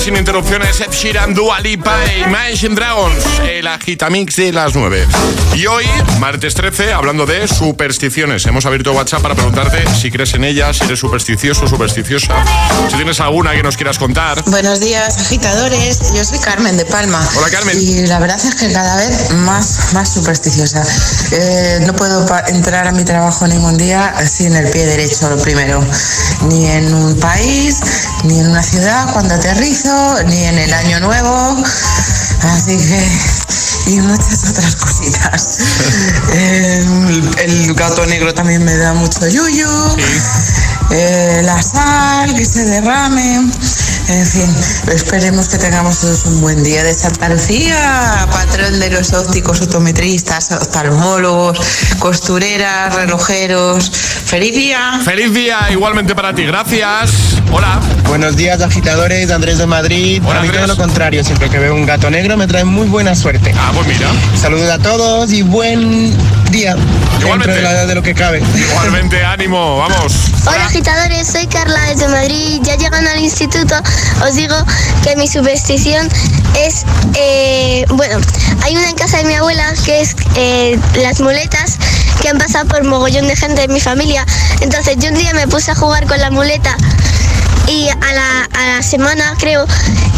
Sin 0.00 0.16
interrupciones 0.16 0.80
Ed 0.80 0.90
Sheeran, 0.90 1.34
Dua 1.34 1.60
Lipa 1.60 1.96
e 2.04 2.20
Imagine 2.20 2.74
Dragons, 2.74 3.24
el 3.48 3.66
agitamix 3.66 4.36
de 4.36 4.52
las 4.52 4.74
9. 4.74 5.06
Y 5.54 5.66
hoy, 5.66 5.84
martes 6.18 6.54
13, 6.54 6.92
hablando 6.92 7.26
de 7.26 7.46
supersticiones. 7.46 8.44
Hemos 8.46 8.66
abierto 8.66 8.92
WhatsApp 8.92 9.22
para 9.22 9.34
preguntarte 9.34 9.84
si 9.94 10.10
crees 10.10 10.34
en 10.34 10.44
ellas, 10.44 10.78
si 10.78 10.84
eres 10.84 10.98
supersticioso 10.98 11.66
o 11.66 11.68
supersticiosa, 11.68 12.34
si 12.88 12.96
tienes 12.96 13.20
alguna 13.20 13.52
que 13.52 13.62
nos 13.62 13.76
quieras 13.76 13.98
contar. 13.98 14.42
Buenos 14.46 14.80
días, 14.80 15.18
agitadores. 15.18 16.12
Yo 16.14 16.24
soy 16.24 16.38
Carmen 16.40 16.76
de 16.76 16.84
Palma. 16.86 17.26
Hola, 17.36 17.50
Carmen. 17.50 17.78
Y 17.80 18.06
la 18.06 18.18
verdad 18.18 18.40
es 18.44 18.54
que 18.56 18.72
cada 18.72 18.96
vez 18.96 19.30
más, 19.32 19.92
más 19.92 20.12
supersticiosa. 20.12 20.82
Eh, 21.32 21.78
no 21.86 21.94
puedo 21.94 22.26
entrar 22.48 22.88
a 22.88 22.92
mi 22.92 23.04
trabajo 23.04 23.46
ningún 23.46 23.76
día 23.76 24.14
sin 24.26 24.54
el 24.56 24.70
pie 24.70 24.86
derecho, 24.86 25.30
lo 25.30 25.38
primero. 25.38 25.84
Ni 26.48 26.66
en 26.66 26.92
un 26.92 27.18
país, 27.20 27.80
ni 28.24 28.40
en 28.40 28.48
una 28.48 28.62
ciudad 28.62 29.12
cuando 29.12 29.34
aterrizo, 29.34 29.83
ni 30.26 30.44
en 30.44 30.58
el 30.58 30.72
año 30.72 31.00
nuevo. 31.00 31.56
Así 32.42 32.76
que. 32.76 33.08
Y 33.86 34.00
muchas 34.00 34.48
otras 34.48 34.76
cositas. 34.76 35.58
Eh, 36.36 36.84
el 37.44 37.74
gato 37.74 38.04
negro 38.06 38.32
también 38.34 38.64
me 38.64 38.74
da 38.76 38.92
mucho 38.92 39.26
yuyu. 39.28 39.68
Eh, 40.90 41.42
la 41.44 41.62
sal, 41.62 42.34
que 42.34 42.44
se 42.44 42.64
derrame. 42.64 43.50
En 44.06 44.26
fin, 44.26 44.54
esperemos 44.92 45.48
que 45.48 45.56
tengamos 45.56 46.00
todos 46.00 46.26
un 46.26 46.40
buen 46.42 46.62
día 46.62 46.84
de 46.84 46.92
Santa 46.94 47.28
Lucía, 47.30 48.26
patrón 48.30 48.78
de 48.78 48.90
los 48.90 49.14
ópticos, 49.14 49.62
optometristas, 49.62 50.50
oftalmólogos, 50.52 51.58
costureras, 51.98 52.94
relojeros. 52.94 53.90
¡Feliz 53.90 54.54
día! 54.54 55.00
¡Feliz 55.04 55.32
día! 55.32 55.58
Igualmente 55.70 56.14
para 56.14 56.34
ti, 56.34 56.44
gracias. 56.44 57.10
Hola. 57.50 57.80
Buenos 58.08 58.36
días, 58.36 58.60
agitadores. 58.60 59.30
Andrés 59.30 59.58
de 59.58 59.66
Madrid. 59.66 60.22
Hola, 60.26 60.40
a 60.40 60.42
mí 60.42 60.48
todo 60.50 60.66
lo 60.66 60.76
contrario. 60.76 61.24
Siempre 61.24 61.48
que 61.48 61.58
veo 61.58 61.74
un 61.74 61.86
gato 61.86 62.10
negro 62.10 62.36
me 62.36 62.46
trae 62.46 62.64
muy 62.64 62.86
buena 62.86 63.14
suerte. 63.14 63.54
Ah, 63.58 63.72
pues 63.74 63.86
mira. 63.86 64.08
Saludos 64.40 64.70
a 64.70 64.78
todos 64.78 65.32
y 65.32 65.42
buen 65.42 66.14
día. 66.50 66.76
Igualmente. 67.20 67.52
Dentro 67.54 67.70
de, 67.70 67.74
la- 67.76 67.86
de 67.86 67.94
lo 67.94 68.02
que 68.02 68.14
cabe. 68.14 68.42
Igualmente, 68.54 69.24
ánimo, 69.24 69.78
vamos. 69.78 70.12
Hola 70.46 70.66
agitadores, 70.66 71.26
soy 71.26 71.46
Carla 71.46 71.80
desde 71.88 72.06
Madrid. 72.08 72.60
Ya 72.62 72.76
llegando 72.76 73.10
al 73.10 73.18
instituto, 73.20 73.74
os 74.26 74.34
digo 74.34 74.56
que 75.02 75.16
mi 75.16 75.28
superstición 75.28 76.08
es, 76.58 76.84
eh, 77.14 77.84
bueno, 77.90 78.18
hay 78.62 78.76
una 78.76 78.88
en 78.88 78.96
casa 78.96 79.18
de 79.18 79.24
mi 79.24 79.34
abuela 79.34 79.72
que 79.84 80.00
es 80.00 80.14
eh, 80.36 80.78
las 81.02 81.20
muletas 81.20 81.78
que 82.20 82.28
han 82.28 82.38
pasado 82.38 82.66
por 82.68 82.84
mogollón 82.84 83.26
de 83.28 83.36
gente 83.36 83.62
de 83.62 83.68
mi 83.68 83.80
familia. 83.80 84.24
Entonces 84.60 84.96
yo 84.98 85.08
un 85.10 85.16
día 85.16 85.32
me 85.34 85.46
puse 85.48 85.70
a 85.70 85.74
jugar 85.74 86.06
con 86.06 86.18
la 86.20 86.30
muleta 86.30 86.76
y 87.66 87.88
a 87.88 88.12
la, 88.14 88.48
a 88.52 88.76
la 88.76 88.82
semana 88.82 89.34
creo 89.38 89.66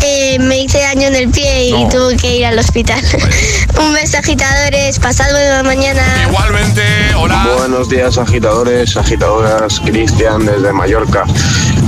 eh, 0.03 0.37
me 0.41 0.59
hice 0.59 0.79
daño 0.81 1.07
en 1.09 1.15
el 1.15 1.29
pie 1.31 1.69
y 1.69 1.73
No. 1.85 1.89
tuve 1.89 2.17
que 2.17 2.37
ir 2.37 2.47
al 2.47 2.59
hospital. 2.59 3.01
un 3.81 3.93
beso 3.95 4.19
agitadores, 4.19 4.99
pasad 4.99 5.31
buena 5.31 5.63
mañana. 5.63 6.03
Igualmente, 6.29 6.83
hola. 7.17 7.47
Buenos 7.59 7.89
días 7.89 8.19
agitadores, 8.19 8.97
agitadoras, 8.97 9.81
Cristian 9.81 10.45
desde 10.45 10.73
Mallorca. 10.73 11.25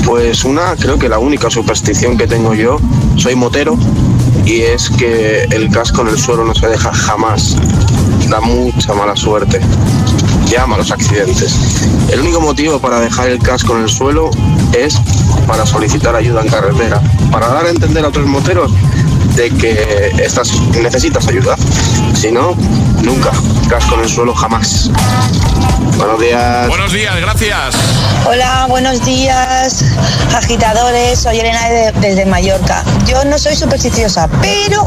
Pues 0.04 0.44
una, 0.44 0.74
creo 0.76 0.98
que 0.98 1.08
la 1.08 1.18
única 1.18 1.50
superstición 1.50 2.16
que 2.16 2.26
tengo 2.26 2.54
yo, 2.54 2.78
soy 3.16 3.34
motero 3.34 3.76
y 4.44 4.62
es 4.62 4.88
que 4.90 5.44
el 5.50 5.70
casco 5.70 6.02
en 6.02 6.08
el 6.08 6.18
suelo 6.18 6.44
no 6.44 6.54
se 6.54 6.68
deja 6.68 6.92
jamás. 6.92 7.56
Da 8.28 8.40
mucha 8.40 8.94
mala 8.94 9.14
suerte. 9.16 9.60
Llama 10.50 10.76
a 10.76 10.78
los 10.78 10.90
accidentes. 10.90 11.54
El 12.10 12.20
único 12.20 12.40
motivo 12.40 12.78
para 12.78 13.00
dejar 13.00 13.28
el 13.28 13.38
casco 13.38 13.76
en 13.76 13.82
el 13.82 13.88
suelo 13.88 14.30
es 14.72 14.98
para 15.46 15.66
solicitar 15.66 16.14
ayuda 16.14 16.42
en 16.42 16.48
carretera, 16.48 17.02
para 17.30 17.48
dar 17.48 17.66
a 17.66 17.70
entender 17.70 18.04
a 18.04 18.08
otros 18.08 18.26
moteros 18.26 18.72
de 19.36 19.50
que 19.50 20.12
estás, 20.18 20.52
necesitas 20.82 21.28
ayuda. 21.28 21.56
Si 22.14 22.32
no, 22.32 22.56
nunca. 23.02 23.32
Casco 23.68 23.94
en 23.94 24.00
el 24.00 24.08
suelo 24.08 24.34
jamás. 24.34 24.90
Buenos 25.98 26.20
días. 26.20 26.68
Buenos 26.68 26.92
días, 26.92 27.20
gracias. 27.20 27.74
Hola, 28.26 28.66
buenos 28.68 29.04
días, 29.04 29.84
agitadores. 30.34 31.18
Soy 31.20 31.40
Elena 31.40 31.68
de- 31.68 31.92
desde 32.00 32.24
Mallorca. 32.24 32.84
Yo 33.06 33.24
no 33.24 33.36
soy 33.38 33.56
supersticiosa, 33.56 34.28
pero 34.40 34.86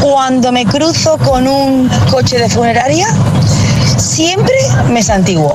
cuando 0.00 0.52
me 0.52 0.64
cruzo 0.64 1.18
con 1.18 1.46
un 1.46 1.88
coche 2.10 2.38
de 2.38 2.48
funeraria, 2.48 3.06
siempre 4.16 4.54
me 4.88 5.02
santiguo. 5.02 5.54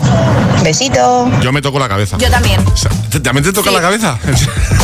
Besito. 0.64 1.28
Yo 1.42 1.52
me 1.52 1.62
toco 1.64 1.80
la 1.80 1.90
cabeza. 1.90 2.18
Yo 2.20 2.30
también. 2.30 2.64
O 2.72 2.78
sea, 2.78 2.92
¿te- 3.10 3.20
¿También 3.20 3.44
te 3.44 3.52
toca 3.52 3.72
la 3.72 3.82
cabeza? 3.82 4.20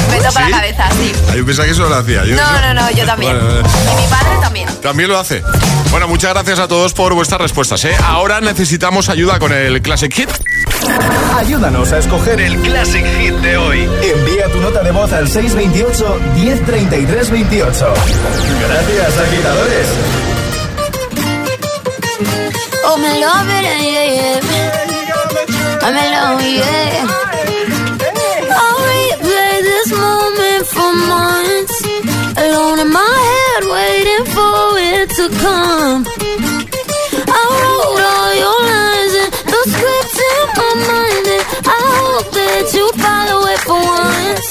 Me 0.09 0.17
toca 0.17 0.31
¿Sí? 0.31 0.49
la 0.51 0.57
cabeza, 0.57 0.89
sí. 0.99 1.11
Ah, 1.29 1.35
Yo 1.35 1.45
pensaba 1.45 1.65
que 1.67 1.71
eso 1.73 1.87
lo 1.87 1.95
hacía. 1.95 2.25
Yo- 2.25 2.35
No, 2.35 2.61
no, 2.61 2.73
no, 2.73 2.91
yo 2.91 3.05
también. 3.05 3.37
Vale, 3.37 3.61
vale. 3.61 3.67
Y 3.93 4.01
mi 4.01 4.07
padre 4.07 4.31
también. 4.41 4.69
También 4.81 5.09
lo 5.09 5.19
hace. 5.19 5.43
Bueno, 5.91 6.07
muchas 6.07 6.33
gracias 6.33 6.57
a 6.59 6.67
todos 6.67 6.93
por 6.93 7.13
vuestras 7.13 7.39
respuestas. 7.39 7.85
¿eh? 7.85 7.95
Ahora 8.03 8.41
necesitamos 8.41 9.09
ayuda 9.09 9.37
con 9.37 9.53
el 9.53 9.79
Classic 9.83 10.11
Hit. 10.11 10.29
Ayúdanos 11.37 11.91
a 11.91 11.99
escoger 11.99 12.41
el 12.41 12.57
Classic 12.61 13.05
Hit 13.19 13.35
de 13.35 13.57
hoy. 13.57 13.87
Envía 14.01 14.47
tu 14.51 14.59
nota 14.59 14.81
de 14.81 14.91
voz 14.91 15.13
al 15.13 15.27
628 15.27 16.19
1033 16.35 17.29
28. 17.29 17.93
Gracias, 18.67 19.17
agitadores. 19.19 19.87
Oh, 22.89 22.95
me 22.95 23.11
love 23.19 23.49
it, 23.51 23.65
yeah, 23.67 24.15
yeah. 24.17 24.39
I'm 25.83 25.97
alone, 26.05 26.39
yeah. 26.55 27.03
I'll 28.47 28.79
replay 28.87 29.55
this 29.69 29.89
moment 29.91 30.63
for 30.75 30.91
months. 31.11 31.77
Alone 32.39 32.79
in 32.79 32.89
my 32.89 33.15
head, 33.27 33.63
waiting 33.75 34.25
for 34.31 34.79
it 34.79 35.07
to 35.19 35.25
come. 35.43 36.01
I 37.27 37.41
wrote 37.59 38.03
all 38.15 38.31
your 38.43 38.59
lines 38.71 39.13
and 39.19 39.31
the 39.51 39.61
scripts 39.67 40.17
in 40.31 40.45
my 40.55 40.71
mind, 40.87 41.25
and 41.35 41.43
I 41.67 41.79
hope 41.91 42.29
that 42.39 42.65
you 42.71 42.85
follow 43.03 43.39
it 43.51 43.59
for 43.67 43.79
once. 43.83 44.47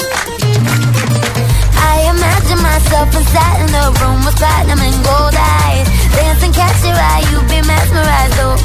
I 1.89 2.05
imagine 2.13 2.61
myself 2.61 3.09
inside 3.17 3.59
in 3.65 3.71
the 3.73 3.87
room 3.97 4.21
with 4.29 4.37
platinum 4.37 4.81
and 4.85 4.99
gold 5.09 5.33
eyes. 5.33 5.96
Dancing, 6.17 6.53
catch 6.53 6.81
your 6.85 6.99
eye, 7.11 7.25
you 7.31 7.39
be 7.51 7.59
mesmerized, 7.71 8.39
oh. 8.47 8.57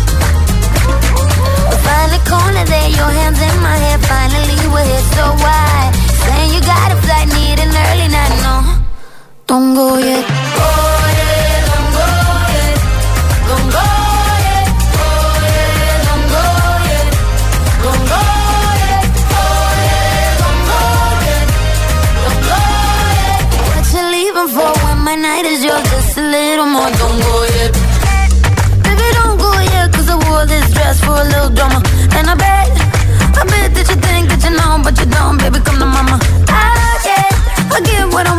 Find 1.85 2.11
a 2.13 2.21
corner 2.29 2.65
there, 2.65 2.89
your 2.99 3.11
hands 3.19 3.39
in 3.47 3.55
my 3.61 3.75
hair. 3.83 3.99
Finally, 3.99 4.57
we're 4.73 4.87
here, 4.91 5.05
so 5.15 5.25
why? 5.43 5.91
Saying 6.23 6.51
you 6.55 6.61
got 6.61 6.91
a 6.95 6.97
flight, 7.03 7.27
need 7.35 7.59
an 7.59 7.71
early 7.85 8.07
night, 8.17 8.35
no. 8.45 8.55
Don't 9.47 9.73
go 9.75 9.97
yet. 9.97 10.25
Oh, 10.27 10.69
yeah, 11.19 11.69
don't 11.69 11.89
go 11.97 12.07
yet. 12.55 12.75
Don't 13.49 13.67
go 13.75 13.85
yet. 14.47 14.67
Oh, 15.01 15.09
yeah, 15.51 16.07
don't 16.07 16.25
go 16.35 16.43
yet. 16.89 17.07
Don't 17.83 18.03
go 18.11 18.21
yet. 18.81 19.03
Oh, 19.39 19.67
yeah, 19.87 20.41
don't 20.41 20.61
go 20.69 20.79
yet. 21.27 21.45
Don't 22.23 22.41
go 22.49 22.59
yet. 23.19 23.43
What 23.75 23.85
you 23.93 24.03
leaving 24.15 24.49
for 24.55 24.71
when 24.85 24.97
my 25.07 25.15
night 25.15 25.45
is 25.53 25.61
yours? 25.65 25.83
Just 25.91 26.17
a 26.17 26.19
little 26.21 26.69
more. 26.75 26.91
A 31.21 31.23
little 31.23 31.49
drama. 31.49 31.79
And 32.17 32.29
I 32.29 32.35
bet, 32.35 32.69
I 33.37 33.43
bet 33.45 33.69
that 33.75 33.85
you 33.89 33.97
think 34.01 34.29
that 34.29 34.41
you 34.43 34.53
know, 34.57 34.81
but 34.83 34.97
you 34.97 35.05
don't, 35.05 35.37
baby, 35.37 35.59
come 35.61 35.77
to 35.77 35.85
mama. 35.85 36.17
Ah, 36.49 36.73
I 36.73 36.97
get, 37.05 37.33
I 37.69 37.77
get 37.81 38.05
what 38.13 38.25
I 38.25 38.25
want 38.25 38.25
when 38.25 38.27
I 38.27 38.30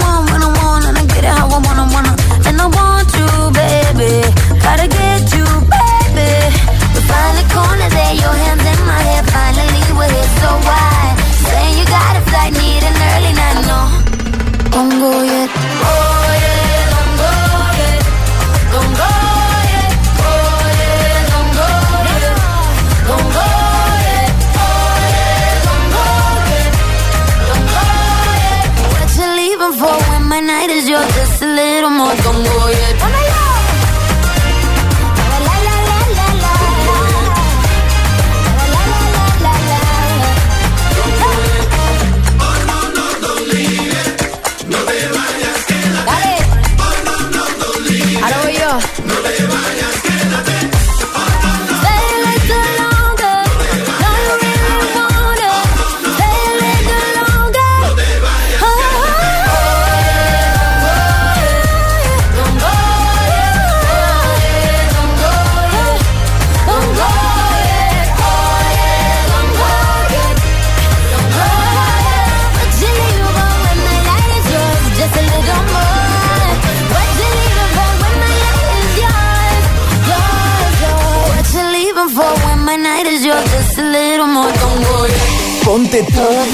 Ponte 85.93 86.11
todos, 86.14 86.49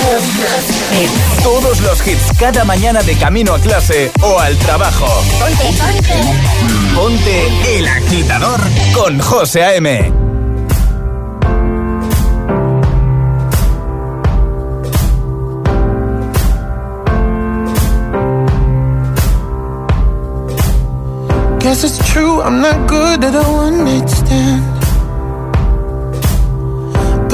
todos 1.44 1.80
los 1.82 2.04
hits 2.08 2.36
cada 2.40 2.64
mañana 2.64 3.00
de 3.02 3.16
camino 3.16 3.54
a 3.54 3.60
clase 3.60 4.10
o 4.20 4.36
al 4.40 4.56
trabajo. 4.56 5.06
Ponte, 5.38 5.64
ponte. 5.78 6.96
Ponte 6.96 7.78
el 7.78 7.86
agitador 7.86 8.60
con 8.92 9.20
José 9.20 9.62
A.M. 9.62 10.12
Guess 21.60 21.84
it's 21.84 22.12
true, 22.12 22.40
I'm 22.40 22.60
not 22.60 22.88
good 22.88 23.22
at 23.22 23.36
a 23.36 23.48
one 23.52 23.84
night 23.84 24.08
stand. 24.08 24.77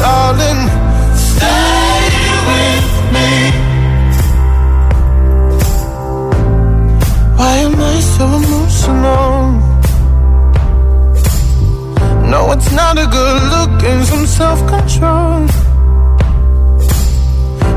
darling, 0.00 0.60
stay 1.14 2.08
with 2.48 2.88
me. 3.14 3.30
Why 7.38 7.54
am 7.66 7.76
I 7.80 8.00
so 8.14 8.24
emotional? 8.40 9.32
No, 12.32 12.40
it's 12.52 12.70
not 12.72 12.96
a 12.98 13.06
good 13.06 13.42
look 13.54 13.82
and 13.90 14.04
some 14.06 14.26
self-control. 14.26 15.46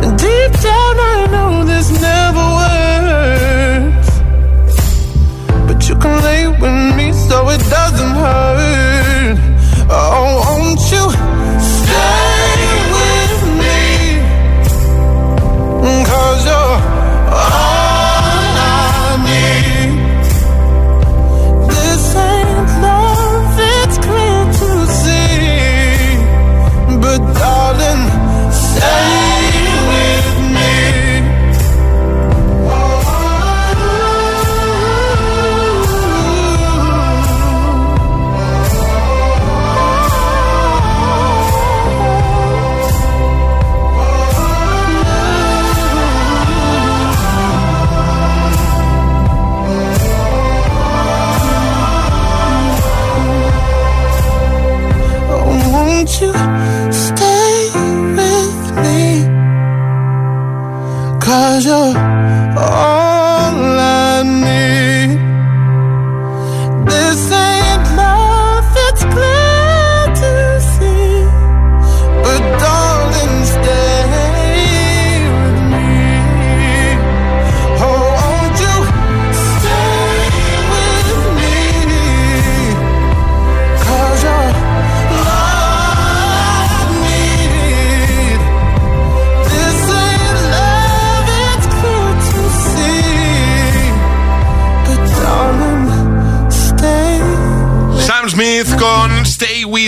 And 0.04 0.14
deep 0.18 0.52
down 0.68 0.96
I 1.14 1.28
know 1.34 1.52
this 1.66 1.90
never 2.08 2.46
works. 2.62 4.10
But 5.68 5.80
you 5.90 5.96
can 5.98 6.16
lay 6.24 6.48
with 6.48 6.96
me 6.96 7.12
so 7.12 7.50
it 7.50 7.62
doesn't 7.78 8.16
hurt. 8.24 9.40
Oh, 9.90 10.42
won't 10.46 10.84
you 10.94 11.35
stay 12.06 12.68
with 12.96 13.38
me? 13.62 13.80
Cause 16.06 16.46
you're 16.46 16.95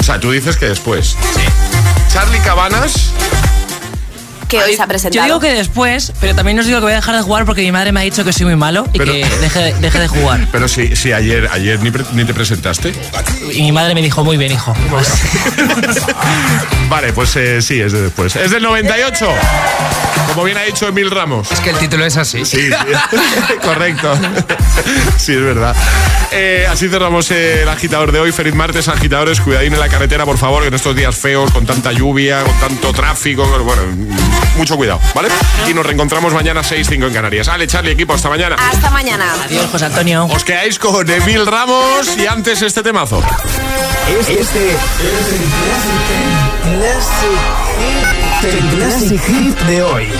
O 0.00 0.02
sea, 0.02 0.18
tú 0.20 0.30
dices 0.30 0.56
que 0.56 0.66
después. 0.66 1.16
Sí. 1.34 1.42
Charlie 2.12 2.40
Cabanas. 2.40 3.12
Que 4.48 4.62
hoy 4.62 4.76
se 4.76 4.82
ha 4.82 4.86
presentado. 4.86 5.22
Yo 5.22 5.24
digo 5.24 5.40
que 5.40 5.52
después, 5.54 6.12
pero 6.20 6.34
también 6.34 6.58
os 6.58 6.66
digo 6.66 6.78
que 6.78 6.84
voy 6.84 6.92
a 6.92 6.96
dejar 6.96 7.16
de 7.16 7.22
jugar 7.22 7.44
porque 7.44 7.62
mi 7.62 7.72
madre 7.72 7.92
me 7.92 8.00
ha 8.00 8.02
dicho 8.04 8.24
que 8.24 8.32
soy 8.32 8.46
muy 8.46 8.56
malo 8.56 8.86
y 8.92 8.98
Pero- 8.98 9.12
que 9.12 9.26
deje, 9.40 9.74
deje 9.80 9.98
de 9.98 10.08
jugar. 10.08 10.46
Pero 10.52 10.68
sí, 10.68 10.94
sí 10.94 11.12
ayer, 11.12 11.48
ayer 11.52 11.80
ni, 11.80 11.90
pre- 11.90 12.04
ni 12.12 12.24
te 12.24 12.32
presentaste. 12.32 12.92
Y 13.52 13.62
mi 13.62 13.72
madre 13.72 13.94
me 13.94 14.02
dijo, 14.02 14.22
muy 14.24 14.36
bien, 14.36 14.52
hijo. 14.52 14.74
Vale, 16.88 17.12
pues 17.12 17.34
eh, 17.36 17.60
sí, 17.62 17.80
es 17.80 17.92
de 17.92 18.02
después. 18.02 18.36
Es 18.36 18.50
del 18.50 18.62
98. 18.62 19.28
Como 20.28 20.44
bien 20.44 20.58
ha 20.58 20.62
dicho 20.62 20.86
Emil 20.86 21.10
Ramos. 21.10 21.50
Es 21.50 21.60
que 21.60 21.70
el 21.70 21.78
título 21.78 22.04
es 22.04 22.16
así. 22.16 22.44
Sí, 22.44 22.60
sí. 22.62 22.70
correcto. 23.62 24.16
Sí, 25.16 25.32
es 25.32 25.42
verdad. 25.42 25.74
Eh, 26.32 26.66
así 26.70 26.88
cerramos 26.88 27.30
eh, 27.30 27.62
el 27.62 27.68
agitador 27.68 28.12
de 28.12 28.20
hoy. 28.20 28.32
Feliz 28.32 28.54
martes, 28.54 28.88
agitadores. 28.88 29.40
Cuidadín 29.40 29.72
en 29.72 29.80
la 29.80 29.88
carretera, 29.88 30.24
por 30.24 30.38
favor, 30.38 30.62
que 30.62 30.68
en 30.68 30.74
estos 30.74 30.94
días 30.94 31.16
feos, 31.16 31.50
con 31.50 31.66
tanta 31.66 31.92
lluvia, 31.92 32.42
con 32.44 32.54
tanto 32.60 32.92
tráfico. 32.92 33.46
Bueno, 33.64 33.82
mucho 34.56 34.76
cuidado, 34.76 35.00
¿vale? 35.14 35.28
Y 35.68 35.74
nos 35.74 35.84
reencontramos 35.84 36.32
mañana 36.32 36.62
6-5 36.62 37.06
en 37.06 37.12
Canarias. 37.12 37.48
Ale, 37.48 37.66
Charlie, 37.66 37.92
equipo, 37.92 38.14
hasta 38.14 38.28
mañana. 38.28 38.56
Hasta 38.58 38.90
mañana. 38.90 39.32
Adiós, 39.44 39.66
José 39.70 39.86
Antonio. 39.86 40.26
Os 40.26 40.44
quedáis 40.44 40.78
con 40.78 41.08
Emil 41.08 41.46
Ramos 41.46 42.16
y 42.16 42.26
antes 42.26 42.62
este 42.62 42.82
temazo. 42.82 43.22
Este 44.08 44.40
es 44.40 44.54
el 44.54 44.76
Classic, 46.78 47.40
el 48.44 48.78
Classic 48.78 49.20
Hit 49.26 49.58
de 49.60 49.82
hoy. 49.82 50.12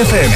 FM. 0.00 0.29